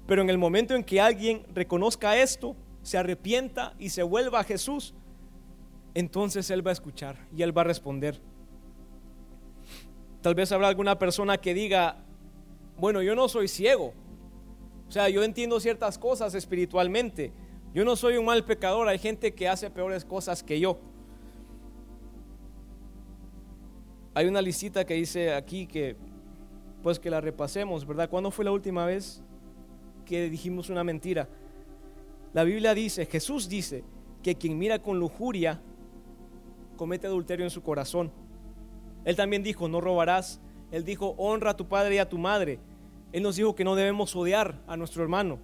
Pero 0.08 0.22
en 0.22 0.30
el 0.30 0.38
momento 0.38 0.74
en 0.74 0.82
que 0.82 1.00
alguien 1.00 1.44
reconozca 1.54 2.16
esto, 2.16 2.56
se 2.82 2.98
arrepienta 2.98 3.74
y 3.78 3.90
se 3.90 4.02
vuelva 4.02 4.40
a 4.40 4.44
Jesús, 4.44 4.94
entonces 5.96 6.50
Él 6.50 6.64
va 6.64 6.72
a 6.72 6.72
escuchar 6.72 7.16
y 7.34 7.40
Él 7.40 7.56
va 7.56 7.62
a 7.62 7.64
responder. 7.64 8.20
Tal 10.20 10.34
vez 10.34 10.52
habrá 10.52 10.68
alguna 10.68 10.98
persona 10.98 11.38
que 11.38 11.54
diga, 11.54 11.96
bueno, 12.76 13.00
yo 13.00 13.14
no 13.16 13.28
soy 13.28 13.48
ciego. 13.48 13.94
O 14.86 14.92
sea, 14.92 15.08
yo 15.08 15.24
entiendo 15.24 15.58
ciertas 15.58 15.96
cosas 15.96 16.34
espiritualmente. 16.34 17.32
Yo 17.72 17.82
no 17.82 17.96
soy 17.96 18.18
un 18.18 18.26
mal 18.26 18.44
pecador, 18.44 18.86
hay 18.88 18.98
gente 18.98 19.32
que 19.32 19.48
hace 19.48 19.70
peores 19.70 20.04
cosas 20.04 20.42
que 20.42 20.60
yo. 20.60 20.78
Hay 24.12 24.26
una 24.26 24.42
listita 24.42 24.84
que 24.84 24.94
dice 24.94 25.32
aquí 25.32 25.66
que 25.66 25.96
pues 26.82 26.98
que 26.98 27.08
la 27.08 27.22
repasemos, 27.22 27.86
¿verdad? 27.86 28.10
¿Cuándo 28.10 28.30
fue 28.30 28.44
la 28.44 28.52
última 28.52 28.84
vez 28.84 29.22
que 30.04 30.28
dijimos 30.28 30.68
una 30.68 30.84
mentira. 30.84 31.26
La 32.34 32.44
Biblia 32.44 32.74
dice, 32.74 33.06
Jesús 33.06 33.48
dice, 33.48 33.82
que 34.22 34.34
quien 34.34 34.58
mira 34.58 34.80
con 34.80 34.98
lujuria 34.98 35.62
comete 36.76 37.06
adulterio 37.06 37.44
en 37.44 37.50
su 37.50 37.62
corazón. 37.62 38.12
Él 39.04 39.16
también 39.16 39.42
dijo, 39.42 39.68
no 39.68 39.80
robarás. 39.80 40.40
Él 40.70 40.84
dijo, 40.84 41.14
honra 41.18 41.52
a 41.52 41.56
tu 41.56 41.68
padre 41.68 41.96
y 41.96 41.98
a 41.98 42.08
tu 42.08 42.18
madre. 42.18 42.58
Él 43.12 43.22
nos 43.22 43.36
dijo 43.36 43.54
que 43.54 43.64
no 43.64 43.74
debemos 43.74 44.14
odiar 44.16 44.60
a 44.66 44.76
nuestro 44.76 45.02
hermano. 45.02 45.38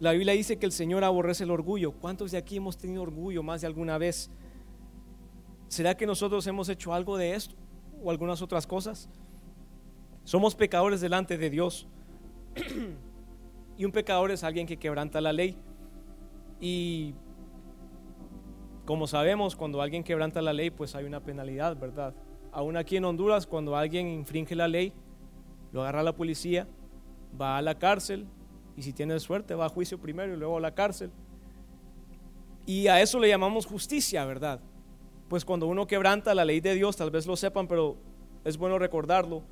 La 0.00 0.12
Biblia 0.12 0.34
dice 0.34 0.58
que 0.58 0.66
el 0.66 0.72
Señor 0.72 1.04
aborrece 1.04 1.44
el 1.44 1.50
orgullo. 1.50 1.92
¿Cuántos 1.92 2.30
de 2.30 2.38
aquí 2.38 2.56
hemos 2.56 2.78
tenido 2.78 3.02
orgullo 3.02 3.42
más 3.42 3.60
de 3.60 3.66
alguna 3.66 3.98
vez? 3.98 4.30
¿Será 5.68 5.96
que 5.96 6.06
nosotros 6.06 6.46
hemos 6.46 6.68
hecho 6.68 6.92
algo 6.92 7.16
de 7.16 7.34
esto 7.34 7.54
o 8.02 8.10
algunas 8.10 8.42
otras 8.42 8.66
cosas? 8.66 9.08
Somos 10.24 10.54
pecadores 10.54 11.00
delante 11.00 11.38
de 11.38 11.50
Dios. 11.50 11.88
Y 13.78 13.84
un 13.84 13.92
pecador 13.92 14.32
es 14.32 14.42
alguien 14.42 14.66
que 14.66 14.76
quebranta 14.76 15.20
la 15.20 15.32
ley. 15.32 15.56
Y 16.60 17.14
como 18.88 19.06
sabemos, 19.06 19.54
cuando 19.54 19.82
alguien 19.82 20.02
quebranta 20.02 20.40
la 20.40 20.54
ley, 20.54 20.70
pues 20.70 20.94
hay 20.94 21.04
una 21.04 21.20
penalidad, 21.20 21.76
¿verdad? 21.76 22.14
Aún 22.52 22.74
aquí 22.78 22.96
en 22.96 23.04
Honduras, 23.04 23.46
cuando 23.46 23.76
alguien 23.76 24.08
infringe 24.08 24.56
la 24.56 24.66
ley, 24.66 24.94
lo 25.72 25.82
agarra 25.82 26.02
la 26.02 26.14
policía, 26.14 26.66
va 27.38 27.58
a 27.58 27.60
la 27.60 27.78
cárcel 27.78 28.26
y 28.78 28.82
si 28.82 28.94
tiene 28.94 29.20
suerte 29.20 29.54
va 29.54 29.66
a 29.66 29.68
juicio 29.68 30.00
primero 30.00 30.32
y 30.32 30.38
luego 30.38 30.56
a 30.56 30.60
la 30.62 30.74
cárcel. 30.74 31.10
Y 32.64 32.86
a 32.86 33.02
eso 33.02 33.20
le 33.20 33.28
llamamos 33.28 33.66
justicia, 33.66 34.24
¿verdad? 34.24 34.58
Pues 35.28 35.44
cuando 35.44 35.66
uno 35.66 35.86
quebranta 35.86 36.34
la 36.34 36.46
ley 36.46 36.60
de 36.60 36.72
Dios, 36.72 36.96
tal 36.96 37.10
vez 37.10 37.26
lo 37.26 37.36
sepan, 37.36 37.68
pero 37.68 37.98
es 38.42 38.56
bueno 38.56 38.78
recordarlo, 38.78 39.42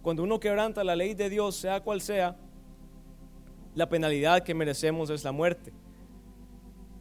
cuando 0.00 0.22
uno 0.22 0.38
quebranta 0.38 0.84
la 0.84 0.94
ley 0.94 1.14
de 1.14 1.28
Dios, 1.28 1.56
sea 1.56 1.80
cual 1.80 2.00
sea, 2.00 2.36
la 3.74 3.88
penalidad 3.88 4.44
que 4.44 4.54
merecemos 4.54 5.10
es 5.10 5.24
la 5.24 5.32
muerte. 5.32 5.72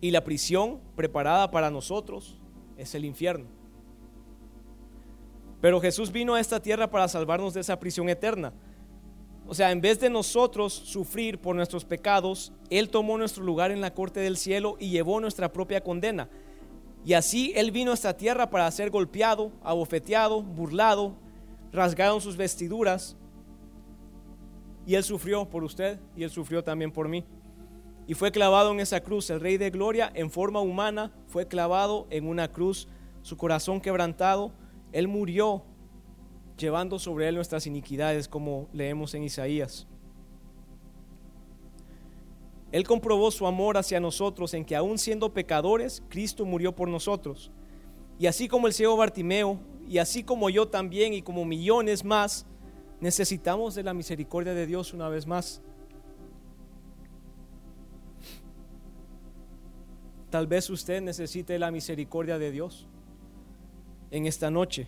Y 0.05 0.11
la 0.11 0.23
prisión 0.23 0.81
preparada 0.95 1.49
para 1.49 1.71
nosotros 1.71 2.37
es 2.77 2.93
el 2.93 3.05
infierno. 3.05 3.47
Pero 5.59 5.81
Jesús 5.81 6.11
vino 6.11 6.35
a 6.35 6.39
esta 6.39 6.61
tierra 6.61 6.91
para 6.91 7.07
salvarnos 7.07 7.55
de 7.55 7.61
esa 7.61 7.79
prisión 7.79 8.07
eterna. 8.07 8.53
O 9.47 9.55
sea, 9.55 9.71
en 9.71 9.81
vez 9.81 9.99
de 9.99 10.11
nosotros 10.11 10.73
sufrir 10.73 11.39
por 11.39 11.55
nuestros 11.55 11.85
pecados, 11.85 12.53
Él 12.69 12.89
tomó 12.89 13.17
nuestro 13.17 13.43
lugar 13.43 13.71
en 13.71 13.81
la 13.81 13.95
corte 13.95 14.19
del 14.19 14.37
cielo 14.37 14.77
y 14.79 14.91
llevó 14.91 15.19
nuestra 15.19 15.51
propia 15.51 15.81
condena. 15.81 16.29
Y 17.03 17.13
así 17.13 17.51
Él 17.55 17.71
vino 17.71 17.89
a 17.89 17.95
esta 17.95 18.15
tierra 18.15 18.51
para 18.51 18.69
ser 18.69 18.91
golpeado, 18.91 19.53
abofeteado, 19.63 20.43
burlado, 20.43 21.15
rasgado 21.71 22.17
en 22.17 22.21
sus 22.21 22.37
vestiduras 22.37 23.17
y 24.85 24.93
Él 24.93 25.03
sufrió 25.03 25.49
por 25.49 25.63
usted 25.63 25.99
y 26.15 26.21
Él 26.21 26.29
sufrió 26.29 26.63
también 26.63 26.91
por 26.91 27.09
mí. 27.09 27.25
Y 28.07 28.13
fue 28.13 28.31
clavado 28.31 28.71
en 28.71 28.79
esa 28.79 29.01
cruz. 29.01 29.29
El 29.29 29.39
Rey 29.39 29.57
de 29.57 29.69
Gloria, 29.69 30.11
en 30.13 30.29
forma 30.29 30.59
humana, 30.61 31.11
fue 31.27 31.47
clavado 31.47 32.07
en 32.09 32.27
una 32.27 32.51
cruz. 32.51 32.87
Su 33.21 33.37
corazón 33.37 33.81
quebrantado. 33.81 34.51
Él 34.91 35.07
murió 35.07 35.63
llevando 36.57 36.99
sobre 36.99 37.27
Él 37.27 37.35
nuestras 37.35 37.67
iniquidades, 37.67 38.27
como 38.27 38.69
leemos 38.71 39.13
en 39.13 39.23
Isaías. 39.23 39.87
Él 42.71 42.85
comprobó 42.85 43.31
su 43.31 43.47
amor 43.47 43.77
hacia 43.77 43.99
nosotros 43.99 44.53
en 44.53 44.65
que 44.65 44.75
aún 44.75 44.97
siendo 44.97 45.33
pecadores, 45.33 46.03
Cristo 46.09 46.45
murió 46.45 46.75
por 46.75 46.87
nosotros. 46.87 47.51
Y 48.19 48.27
así 48.27 48.47
como 48.47 48.67
el 48.67 48.73
ciego 48.73 48.97
Bartimeo, 48.97 49.59
y 49.87 49.97
así 49.97 50.23
como 50.23 50.49
yo 50.49 50.67
también, 50.67 51.13
y 51.13 51.21
como 51.21 51.45
millones 51.45 52.03
más, 52.03 52.45
Necesitamos 52.99 53.75
de 53.75 53.83
la 53.83 53.93
misericordia 53.93 54.53
de 54.53 54.65
Dios 54.65 54.93
una 54.93 55.09
vez 55.09 55.27
más. 55.27 55.61
Tal 60.29 60.47
vez 60.47 60.69
usted 60.69 61.01
necesite 61.01 61.57
la 61.59 61.71
misericordia 61.71 62.37
de 62.37 62.51
Dios 62.51 62.87
en 64.11 64.25
esta 64.25 64.49
noche. 64.49 64.87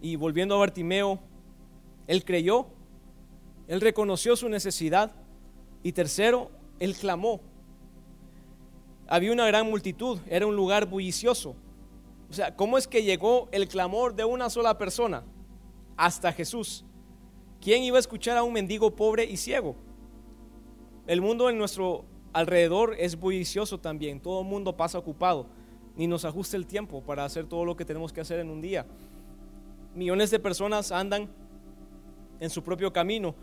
Y 0.00 0.16
volviendo 0.16 0.54
a 0.54 0.58
Bartimeo, 0.58 1.20
él 2.06 2.24
creyó, 2.24 2.66
él 3.68 3.80
reconoció 3.80 4.36
su 4.36 4.48
necesidad 4.48 5.12
y 5.82 5.92
tercero, 5.92 6.50
él 6.78 6.94
clamó. 6.94 7.40
Había 9.08 9.32
una 9.32 9.46
gran 9.46 9.68
multitud, 9.68 10.18
era 10.28 10.46
un 10.46 10.56
lugar 10.56 10.86
bullicioso. 10.86 11.56
O 12.28 12.32
sea, 12.32 12.54
¿cómo 12.56 12.76
es 12.76 12.86
que 12.88 13.02
llegó 13.04 13.48
el 13.52 13.68
clamor 13.68 14.14
de 14.14 14.24
una 14.24 14.50
sola 14.50 14.76
persona? 14.76 15.24
hasta 15.96 16.32
Jesús. 16.32 16.84
¿Quién 17.60 17.82
iba 17.82 17.96
a 17.96 18.00
escuchar 18.00 18.36
a 18.36 18.42
un 18.42 18.52
mendigo 18.52 18.94
pobre 18.94 19.24
y 19.24 19.36
ciego? 19.36 19.76
El 21.06 21.20
mundo 21.20 21.48
en 21.48 21.58
nuestro 21.58 22.04
alrededor 22.36 22.94
es 22.98 23.18
bullicioso 23.18 23.78
también. 23.80 24.20
Todo 24.20 24.42
el 24.42 24.46
mundo 24.46 24.76
pasa 24.76 24.98
ocupado. 24.98 25.46
Ni 25.96 26.06
nos 26.06 26.26
ajusta 26.26 26.58
el 26.58 26.66
tiempo 26.66 27.02
para 27.02 27.24
hacer 27.24 27.46
todo 27.46 27.64
lo 27.64 27.74
que 27.74 27.84
tenemos 27.86 28.12
que 28.12 28.20
hacer 28.20 28.40
en 28.40 28.50
un 28.50 28.60
día. 28.60 28.84
Millones 29.94 30.30
de 30.30 30.38
personas 30.38 30.92
andan 30.92 31.30
en 32.38 32.50
su 32.50 32.62
propio 32.62 32.92
camino. 32.92 33.34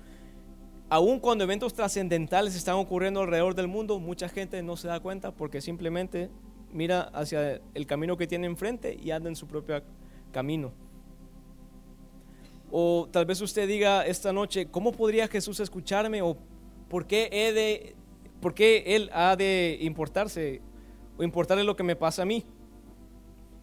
Aun 0.90 1.20
cuando 1.20 1.44
eventos 1.44 1.74
trascendentales 1.74 2.56
están 2.56 2.76
ocurriendo 2.76 3.22
alrededor 3.22 3.56
del 3.56 3.68
mundo, 3.68 4.00
mucha 4.00 4.30
gente 4.30 4.62
no 4.62 4.78
se 4.78 4.88
da 4.88 5.00
cuenta 5.00 5.32
porque 5.32 5.60
simplemente 5.60 6.30
mira 6.72 7.02
hacia 7.14 7.62
el 7.74 7.88
camino 7.88 8.16
que 8.16 8.28
tiene 8.28 8.46
enfrente 8.46 8.96
y 9.02 9.10
anda 9.10 9.28
en 9.28 9.36
su 9.36 9.48
propio 9.48 9.82
camino. 10.32 10.72
O 12.70 13.08
tal 13.12 13.26
vez 13.26 13.42
usted 13.42 13.68
diga 13.68 14.06
esta 14.06 14.32
noche, 14.32 14.68
¿cómo 14.68 14.92
podría 14.92 15.28
Jesús 15.28 15.60
escucharme? 15.60 16.22
¿O 16.22 16.38
por 16.90 17.08
qué, 17.08 17.30
he 17.32 17.54
de, 17.54 17.96
por 18.44 18.54
qué 18.54 18.84
Él 18.86 19.10
ha 19.14 19.38
de 19.38 19.78
importarse 19.80 20.62
o 21.18 21.24
importarle 21.24 21.64
lo 21.64 21.78
que 21.78 21.84
me 21.84 21.96
pasa 21.96 22.24
a 22.24 22.26
mí? 22.26 22.46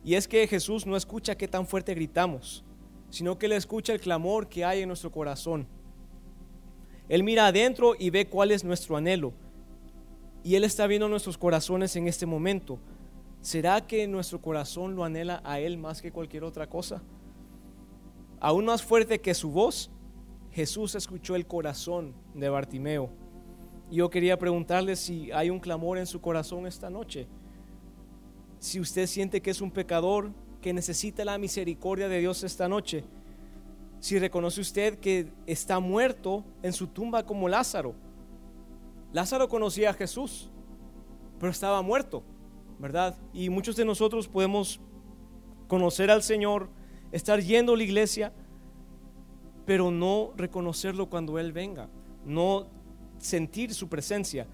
Y 0.03 0.15
es 0.15 0.27
que 0.27 0.47
Jesús 0.47 0.87
no 0.87 0.97
escucha 0.97 1.37
qué 1.37 1.47
tan 1.47 1.67
fuerte 1.67 1.95
gritamos, 1.95 2.65
sino 3.11 3.39
que 3.39 3.45
Él 3.45 3.53
escucha 3.53 3.93
el 3.93 4.01
clamor 4.01 4.49
que 4.49 4.65
hay 4.65 4.81
en 4.81 4.89
nuestro 4.89 5.13
corazón. 5.13 5.69
Él 7.11 7.23
mira 7.23 7.47
adentro 7.47 7.95
y 7.99 8.09
ve 8.09 8.27
cuál 8.27 8.53
es 8.53 8.65
nuestro 8.65 8.97
anhelo. 8.97 9.35
Y 10.43 10.55
Él 10.55 10.65
está 10.65 10.87
viendo 10.87 11.11
nuestros 11.11 11.37
corazones 11.37 11.95
en 11.97 12.09
este 12.09 12.25
momento. 12.25 12.79
¿Será 13.43 13.87
que 13.87 14.09
nuestro 14.09 14.41
corazón 14.41 14.97
lo 14.97 15.05
anhela 15.05 15.43
a 15.45 15.61
Él 15.61 15.77
más 15.77 16.01
que 16.01 16.11
cualquier 16.11 16.43
otra 16.43 16.67
cosa? 16.67 17.03
Aún 18.41 18.65
más 18.65 18.83
fuerte 18.83 19.21
que 19.21 19.35
su 19.35 19.51
voz, 19.51 19.91
Jesús 20.53 20.95
escuchó 20.95 21.37
el 21.37 21.47
corazón 21.47 22.15
de 22.33 22.49
Bartimeo. 22.49 23.20
Yo 23.91 24.09
quería 24.09 24.39
preguntarle 24.39 24.95
si 24.95 25.33
hay 25.33 25.51
un 25.51 25.59
clamor 25.59 25.99
en 25.99 26.07
su 26.07 26.21
corazón 26.21 26.67
esta 26.67 26.91
noche. 26.91 27.27
Si 28.61 28.79
usted 28.79 29.07
siente 29.07 29.41
que 29.41 29.51
es 29.51 29.61
un 29.61 29.71
pecador, 29.71 30.33
que 30.61 30.73
necesita 30.73 31.25
la 31.25 31.39
misericordia 31.39 32.09
de 32.09 32.21
Dios 32.21 32.45
esta 32.45 32.69
noche. 32.69 33.05
Si 33.99 34.19
reconoce 34.19 34.61
usted 34.61 34.99
que 34.99 35.33
está 35.47 35.81
muerto 35.81 36.45
en 36.63 36.73
su 36.73 36.87
tumba 36.87 37.25
como 37.25 37.49
Lázaro. 37.49 37.95
Lázaro 39.13 39.49
conocía 39.49 39.91
a 39.91 39.95
Jesús, 39.95 40.51
pero 41.39 41.51
estaba 41.51 41.83
muerto, 41.83 42.23
¿verdad? 42.79 43.19
Y 43.33 43.51
muchos 43.51 43.75
de 43.75 43.85
nosotros 43.85 44.29
podemos 44.29 44.81
conocer 45.67 46.11
al 46.11 46.23
Señor, 46.23 46.69
estar 47.11 47.41
yendo 47.41 47.73
a 47.73 47.77
la 47.77 47.83
iglesia, 47.83 48.33
pero 49.67 49.91
no 49.91 50.33
reconocerlo 50.37 51.11
cuando 51.11 51.39
Él 51.39 51.53
venga. 51.53 51.89
no 52.25 52.67
sentir 53.21 53.73
su 53.75 53.89
presencia. 53.89 54.47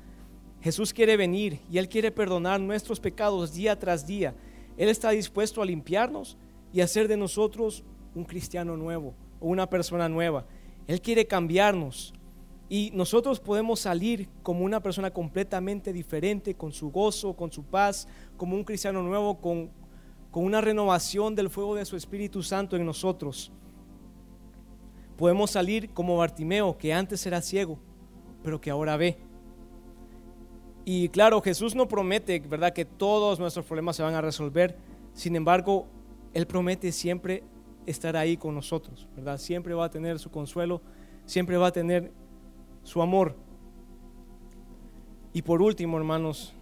Jesús 0.61 0.93
quiere 0.93 1.17
venir 1.17 1.61
y 1.71 1.79
Él 1.79 1.89
quiere 1.89 2.11
perdonar 2.11 2.61
nuestros 2.61 3.01
pecados 3.01 3.55
día 3.55 3.79
tras 3.79 4.07
día. 4.07 4.35
Él 4.77 4.89
está 4.89 5.11
dispuesto 5.11 5.63
a 5.63 5.67
limpiarnos 5.67 6.37
y 6.73 6.81
hacer 6.81 7.09
de 7.09 7.17
nosotros 7.17 7.85
un 8.15 8.25
cristiano 8.25 8.77
nuevo 8.77 9.15
o 9.41 9.49
una 9.49 9.69
persona 9.69 10.09
nueva. 10.09 10.45
Él 10.87 11.01
quiere 11.01 11.27
cambiarnos 11.27 12.13
y 12.69 12.91
nosotros 12.95 13.39
podemos 13.39 13.81
salir 13.81 14.29
como 14.43 14.65
una 14.65 14.81
persona 14.81 15.11
completamente 15.11 15.93
diferente, 15.93 16.55
con 16.55 16.73
su 16.73 16.91
gozo, 16.91 17.35
con 17.35 17.53
su 17.53 17.63
paz, 17.63 18.09
como 18.37 18.57
un 18.57 18.65
cristiano 18.65 19.03
nuevo, 19.03 19.39
con, 19.41 19.71
con 20.31 20.45
una 20.45 20.61
renovación 20.61 21.35
del 21.35 21.49
fuego 21.49 21.77
de 21.77 21.85
su 21.85 21.97
Espíritu 21.97 22.43
Santo 22.43 22.77
en 22.77 22.85
nosotros. 22.85 23.53
Podemos 25.17 25.53
salir 25.53 25.91
como 25.91 26.17
Bartimeo, 26.17 26.77
que 26.77 26.93
antes 26.93 27.25
era 27.25 27.41
ciego, 27.41 27.79
pero 28.47 28.61
que 28.61 28.71
ahora 28.71 28.97
ve. 28.97 29.17
Y 30.85 31.09
claro, 31.09 31.41
Jesús 31.41 31.75
no 31.75 31.89
promete, 31.89 32.39
¿verdad?, 32.39 32.73
que 32.73 32.85
todos 32.85 33.41
nuestros 33.41 33.67
problemas 33.67 33.97
se 33.97 34.05
van 34.05 34.15
a 34.15 34.21
resolver. 34.21 34.77
Sin 35.15 35.35
embargo, 35.35 35.89
Él 36.33 36.47
promete 36.47 36.93
siempre 36.93 37.43
estar 37.87 38.17
ahí 38.17 38.37
con 38.37 38.55
nosotros, 38.55 39.09
¿verdad? 39.17 39.39
Siempre 39.39 39.75
va 39.75 39.87
a 39.87 39.91
tener 39.91 40.21
su 40.21 40.31
consuelo, 40.31 40.81
siempre 41.25 41.57
va 41.57 41.67
a 41.67 41.73
tener 41.73 42.13
su 42.85 43.03
amor. 43.03 43.35
Y 45.33 45.43
por 45.43 45.61
último, 45.61 45.99
hermanos, 45.99 46.55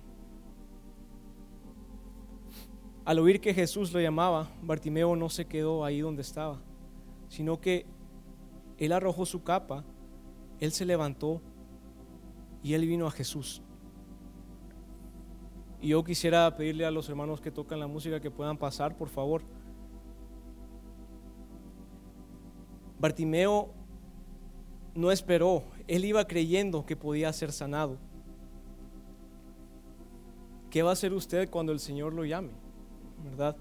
al 3.05 3.18
oír 3.18 3.43
que 3.43 3.53
Jesús 3.53 3.93
lo 3.93 4.01
llamaba, 4.01 4.49
Bartimeo 4.62 5.16
no 5.16 5.28
se 5.28 5.45
quedó 5.45 5.85
ahí 5.85 6.01
donde 6.01 6.22
estaba, 6.22 6.62
sino 7.28 7.61
que 7.61 7.85
él 8.78 8.93
arrojó 8.93 9.26
su 9.26 9.43
capa, 9.43 9.85
él 10.61 10.72
se 10.72 10.87
levantó 10.87 11.43
y 12.65 12.73
él 12.73 12.87
vino 12.87 13.07
a 13.07 13.11
Jesús. 13.11 13.62
Y 15.83 15.89
yo 15.89 16.03
quisiera 16.03 16.57
pedirle 16.57 16.87
a 16.87 16.91
los 16.91 17.07
hermanos 17.11 17.43
que 17.43 17.51
tocan 17.51 17.79
la 17.79 17.87
música 17.87 18.21
que 18.21 18.31
puedan 18.31 18.57
pasar, 18.57 18.97
por 18.97 19.11
favor. 19.11 19.43
Bartimeo 22.99 23.69
no 24.95 25.12
esperó, 25.12 25.65
él 25.87 26.07
iba 26.07 26.27
creyendo 26.27 26.87
que 26.87 26.97
podía 26.97 27.31
ser 27.35 27.53
sanado. 27.53 27.99
¿Qué 30.71 30.83
va 30.83 30.91
a 30.91 30.95
hacer 30.95 31.12
usted 31.12 31.51
cuando 31.51 31.71
el 31.71 31.81
Señor 31.81 32.15
lo 32.15 32.25
llame? 32.25 32.53
¿Verdad? 33.23 33.57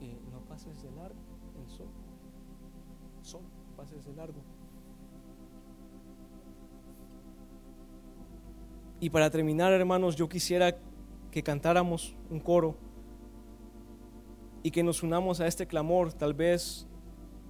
Eh, 0.00 0.18
no 0.32 0.40
pases 0.40 0.82
de 0.82 0.90
largo, 0.90 1.20
en 1.60 1.68
sol. 1.70 1.88
Sol, 3.22 3.42
pases 3.76 4.04
de 4.04 4.14
largo. 4.14 4.55
Y 9.06 9.10
para 9.10 9.30
terminar, 9.30 9.72
hermanos, 9.72 10.16
yo 10.16 10.28
quisiera 10.28 10.76
que 11.30 11.40
cantáramos 11.40 12.16
un 12.28 12.40
coro 12.40 12.76
y 14.64 14.72
que 14.72 14.82
nos 14.82 15.04
unamos 15.04 15.38
a 15.38 15.46
este 15.46 15.64
clamor. 15.64 16.12
Tal 16.12 16.34
vez 16.34 16.88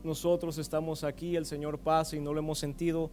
nosotros 0.05 0.59
estamos 0.59 1.03
aquí, 1.03 1.35
el 1.35 1.47
Señor 1.47 1.79
pasa 1.79 2.15
y 2.15 2.21
no 2.21 2.35
lo 2.35 2.41
hemos 2.41 2.59
sentido. 2.59 3.11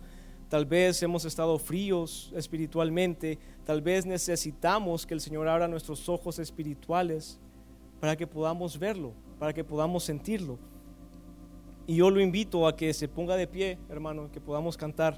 Tal 0.50 0.66
vez 0.66 1.02
hemos 1.04 1.24
estado 1.24 1.58
fríos 1.58 2.34
espiritualmente. 2.36 3.39
Tal 3.64 3.82
vez 3.82 4.06
necesitamos 4.06 5.06
que 5.06 5.14
el 5.14 5.22
Señor 5.22 5.48
abra 5.48 5.70
nuestros 5.70 6.10
ojos 6.10 6.38
espirituales 6.38 7.39
para 8.02 8.18
que 8.18 8.28
podamos 8.28 8.78
verlo, 8.78 9.14
para 9.39 9.54
que 9.54 9.64
podamos 9.64 10.04
sentirlo. 10.04 10.60
Y 11.88 11.96
yo 11.96 12.10
lo 12.10 12.20
invito 12.20 12.68
a 12.68 12.76
que 12.76 12.94
se 12.94 13.08
ponga 13.08 13.38
de 13.38 13.48
pie, 13.48 13.80
hermano, 13.88 14.30
que 14.34 14.41
podamos 14.41 14.76
cantar 14.76 15.18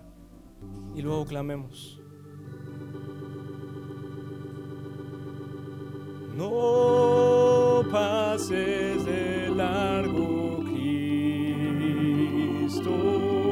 y 0.96 1.02
luego 1.02 1.26
clamemos. 1.26 2.05
No 6.38 7.82
pases 7.90 9.06
de 9.06 9.50
largo, 9.56 10.66
Cristo. 12.66 13.45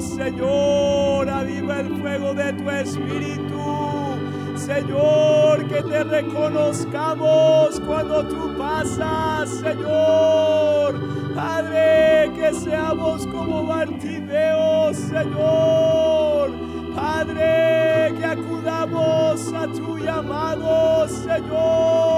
Señor, 0.00 1.28
aviva 1.28 1.80
el 1.80 2.00
fuego 2.00 2.34
de 2.34 2.52
tu 2.52 2.70
espíritu. 2.70 4.18
Señor, 4.56 5.66
que 5.68 5.82
te 5.82 6.04
reconozcamos 6.04 7.80
cuando 7.80 8.26
tú 8.28 8.56
pasas, 8.56 9.48
Señor. 9.50 10.94
Padre, 11.34 12.30
que 12.36 12.54
seamos 12.54 13.26
como 13.26 13.66
Bartimeo, 13.66 14.94
Señor. 14.94 16.50
Padre, 16.94 18.14
que 18.18 18.24
acudamos 18.24 19.52
a 19.54 19.66
tu 19.66 19.98
llamado, 19.98 21.08
Señor. 21.08 22.11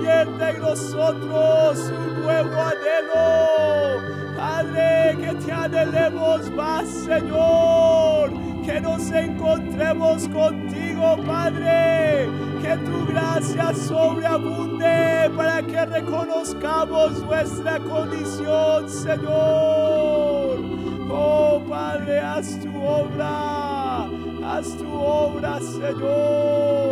Despierta 0.00 0.50
en 0.50 0.60
nosotros 0.60 1.78
un 1.90 2.22
nuevo 2.22 2.62
anhelo 2.62 4.00
Padre, 4.34 5.16
que 5.20 5.34
te 5.34 5.52
anhelemos 5.52 6.50
más, 6.52 6.88
Señor. 6.88 8.32
Que 8.64 8.80
nos 8.80 9.10
encontremos 9.10 10.26
contigo, 10.28 11.18
Padre. 11.26 12.30
Que 12.62 12.76
tu 12.78 13.06
gracia 13.12 13.74
sobreabunde 13.74 15.30
para 15.36 15.62
que 15.62 15.84
reconozcamos 15.84 17.22
nuestra 17.22 17.78
condición, 17.80 18.88
Señor. 18.88 20.60
Oh, 21.10 21.60
Padre, 21.68 22.20
haz 22.20 22.58
tu 22.60 22.82
obra. 22.82 24.08
Haz 24.42 24.76
tu 24.78 24.90
obra, 24.90 25.60
Señor. 25.60 26.89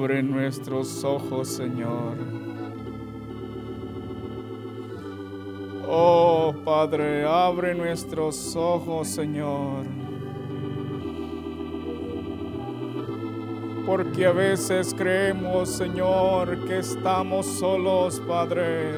Abre 0.00 0.22
nuestros 0.22 1.04
ojos, 1.04 1.46
Señor. 1.46 2.16
Oh 5.86 6.54
Padre, 6.64 7.26
abre 7.26 7.74
nuestros 7.74 8.56
ojos, 8.56 9.08
Señor. 9.08 9.84
Porque 13.84 14.24
a 14.24 14.32
veces 14.32 14.94
creemos, 14.96 15.68
Señor, 15.68 16.64
que 16.64 16.78
estamos 16.78 17.44
solos, 17.44 18.22
Padre. 18.26 18.94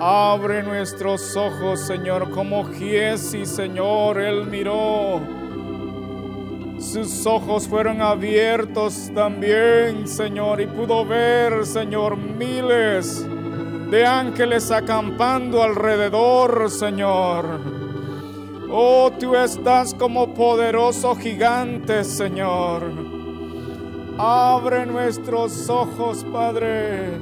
Abre 0.00 0.62
nuestros 0.62 1.36
ojos, 1.36 1.78
Señor, 1.80 2.30
como 2.30 2.64
Giesi, 2.72 3.44
Señor, 3.44 4.18
Él 4.18 4.46
miró. 4.46 5.20
Sus 6.82 7.24
ojos 7.26 7.68
fueron 7.68 8.02
abiertos 8.02 9.08
también, 9.14 10.08
Señor, 10.08 10.60
y 10.60 10.66
pudo 10.66 11.06
ver, 11.06 11.64
Señor, 11.64 12.16
miles 12.16 13.24
de 13.88 14.04
ángeles 14.04 14.68
acampando 14.72 15.62
alrededor, 15.62 16.68
Señor. 16.68 17.60
Oh, 18.68 19.12
tú 19.18 19.36
estás 19.36 19.94
como 19.94 20.34
poderoso 20.34 21.14
gigante, 21.14 22.02
Señor. 22.02 22.82
Abre 24.18 24.84
nuestros 24.84 25.70
ojos, 25.70 26.26
Padre, 26.32 27.12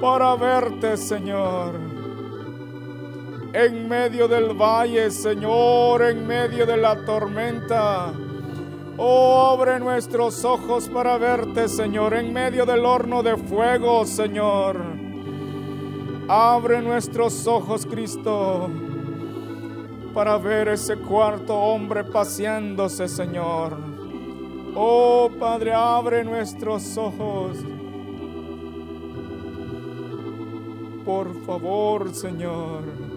para 0.00 0.34
verte, 0.34 0.96
Señor. 0.96 1.72
En 3.52 3.88
medio 3.88 4.26
del 4.26 4.60
valle, 4.60 5.08
Señor, 5.12 6.02
en 6.02 6.26
medio 6.26 6.66
de 6.66 6.76
la 6.76 6.96
tormenta. 7.04 8.12
Oh, 8.98 9.50
abre 9.52 9.78
nuestros 9.78 10.42
ojos 10.42 10.88
para 10.88 11.18
verte, 11.18 11.68
Señor, 11.68 12.14
en 12.14 12.32
medio 12.32 12.64
del 12.64 12.86
horno 12.86 13.22
de 13.22 13.36
fuego, 13.36 14.06
Señor. 14.06 14.80
Abre 16.28 16.80
nuestros 16.80 17.46
ojos, 17.46 17.84
Cristo, 17.84 18.70
para 20.14 20.38
ver 20.38 20.68
ese 20.68 20.96
cuarto 20.96 21.54
hombre 21.54 22.04
paseándose, 22.04 23.06
Señor. 23.06 23.76
Oh, 24.74 25.30
Padre, 25.38 25.74
abre 25.74 26.24
nuestros 26.24 26.96
ojos. 26.96 27.58
Por 31.04 31.34
favor, 31.44 32.14
Señor. 32.14 33.15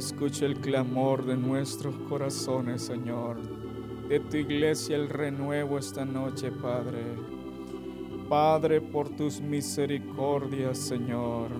Escucha 0.00 0.46
el 0.46 0.56
clamor 0.56 1.26
de 1.26 1.36
nuestros 1.36 1.94
corazones, 2.08 2.80
Señor. 2.80 3.36
De 4.08 4.18
tu 4.18 4.38
iglesia 4.38 4.96
el 4.96 5.10
renuevo 5.10 5.76
esta 5.76 6.06
noche, 6.06 6.50
Padre. 6.50 7.02
Padre, 8.26 8.80
por 8.80 9.10
tus 9.10 9.42
misericordias, 9.42 10.78
Señor. 10.78 11.50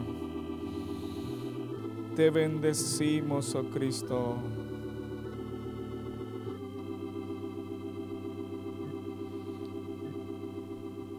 Te 2.16 2.30
bendecimos, 2.30 3.54
oh 3.54 3.64
Cristo. 3.64 4.36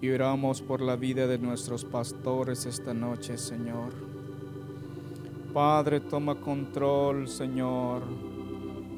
Y 0.01 0.09
oramos 0.09 0.63
por 0.63 0.82
la 0.82 0.95
vida 0.95 1.28
de 1.28 1.38
nuestros 1.38 1.86
pastores 1.86 2.65
esta 2.65 2.95
noche, 2.95 3.38
Señor. 3.38 4.11
Padre, 5.54 5.99
toma 5.99 6.36
control, 6.36 7.28
Señor. 7.28 8.04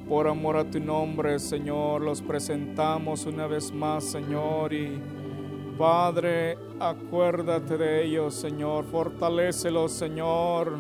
Por 0.08 0.28
amor 0.28 0.58
a 0.58 0.70
tu 0.70 0.80
nombre, 0.80 1.40
Señor, 1.40 2.02
los 2.02 2.22
presentamos 2.22 3.26
una 3.26 3.48
vez 3.48 3.74
más, 3.74 4.04
Señor. 4.04 4.72
Y 4.72 5.02
Padre, 5.80 6.58
acuérdate 6.80 7.76
de 7.78 8.06
ellos, 8.06 8.36
Señor. 8.36 8.86
Fortalécelos, 8.86 9.94
Señor. 9.94 10.78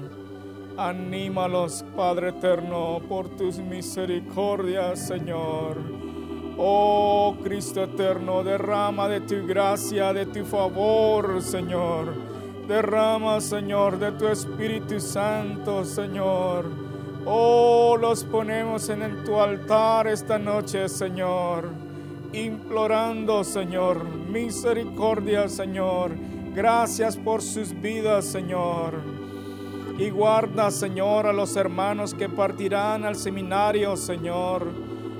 Anímalos, 0.77 1.83
Padre 1.95 2.29
eterno, 2.29 2.99
por 3.09 3.29
tus 3.29 3.57
misericordias, 3.57 5.07
Señor. 5.07 5.77
Oh 6.55 7.35
Cristo 7.43 7.83
eterno, 7.83 8.43
derrama 8.43 9.07
de 9.07 9.21
tu 9.21 9.47
gracia, 9.47 10.13
de 10.13 10.27
tu 10.27 10.45
favor, 10.45 11.41
Señor. 11.41 12.32
Derrama, 12.67 13.41
Señor, 13.41 13.99
de 13.99 14.13
tu 14.13 14.27
Espíritu 14.27 14.99
Santo, 15.01 15.83
Señor. 15.83 16.65
Oh, 17.25 17.97
los 17.99 18.23
ponemos 18.23 18.87
en 18.87 19.23
tu 19.25 19.39
altar 19.39 20.07
esta 20.07 20.39
noche, 20.39 20.87
Señor. 20.87 21.69
Implorando, 22.31 23.43
Señor, 23.43 24.05
misericordia, 24.05 25.49
Señor. 25.49 26.11
Gracias 26.55 27.17
por 27.17 27.41
sus 27.41 27.73
vidas, 27.81 28.25
Señor. 28.25 28.93
Y 29.99 30.09
guarda, 30.09 30.71
Señor, 30.71 31.27
a 31.27 31.33
los 31.33 31.57
hermanos 31.57 32.13
que 32.13 32.29
partirán 32.29 33.03
al 33.03 33.17
seminario, 33.17 33.97
Señor. 33.97 34.67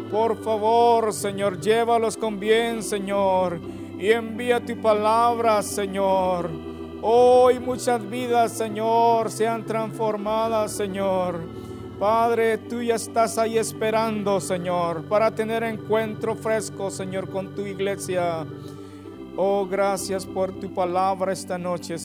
Por 0.10 0.42
favor, 0.42 1.12
Señor, 1.12 1.60
llévalos 1.60 2.16
con 2.16 2.40
bien, 2.40 2.82
Señor. 2.84 3.60
Y 4.00 4.12
envía 4.12 4.66
tu 4.66 4.82
palabra, 4.82 5.62
Señor. 5.62 6.73
Hoy 7.06 7.60
muchas 7.60 8.10
vidas, 8.10 8.54
Señor, 8.54 9.30
sean 9.30 9.66
transformadas, 9.66 10.72
Señor. 10.72 11.42
Padre, 12.00 12.58
tú 12.58 12.82
ya 12.82 12.96
estás 12.96 13.38
ahí 13.38 13.58
esperando, 13.58 14.40
Señor, 14.40 15.04
para 15.10 15.36
tener 15.36 15.64
encuentro 15.64 16.34
fresco, 16.34 16.90
Señor, 16.90 17.30
con 17.30 17.54
tu 17.54 17.66
iglesia. 17.66 18.46
Oh, 19.36 19.68
gracias 19.70 20.26
por 20.26 20.54
tu 20.54 20.74
palabra 20.74 21.34
esta 21.34 21.58
noche. 21.58 21.98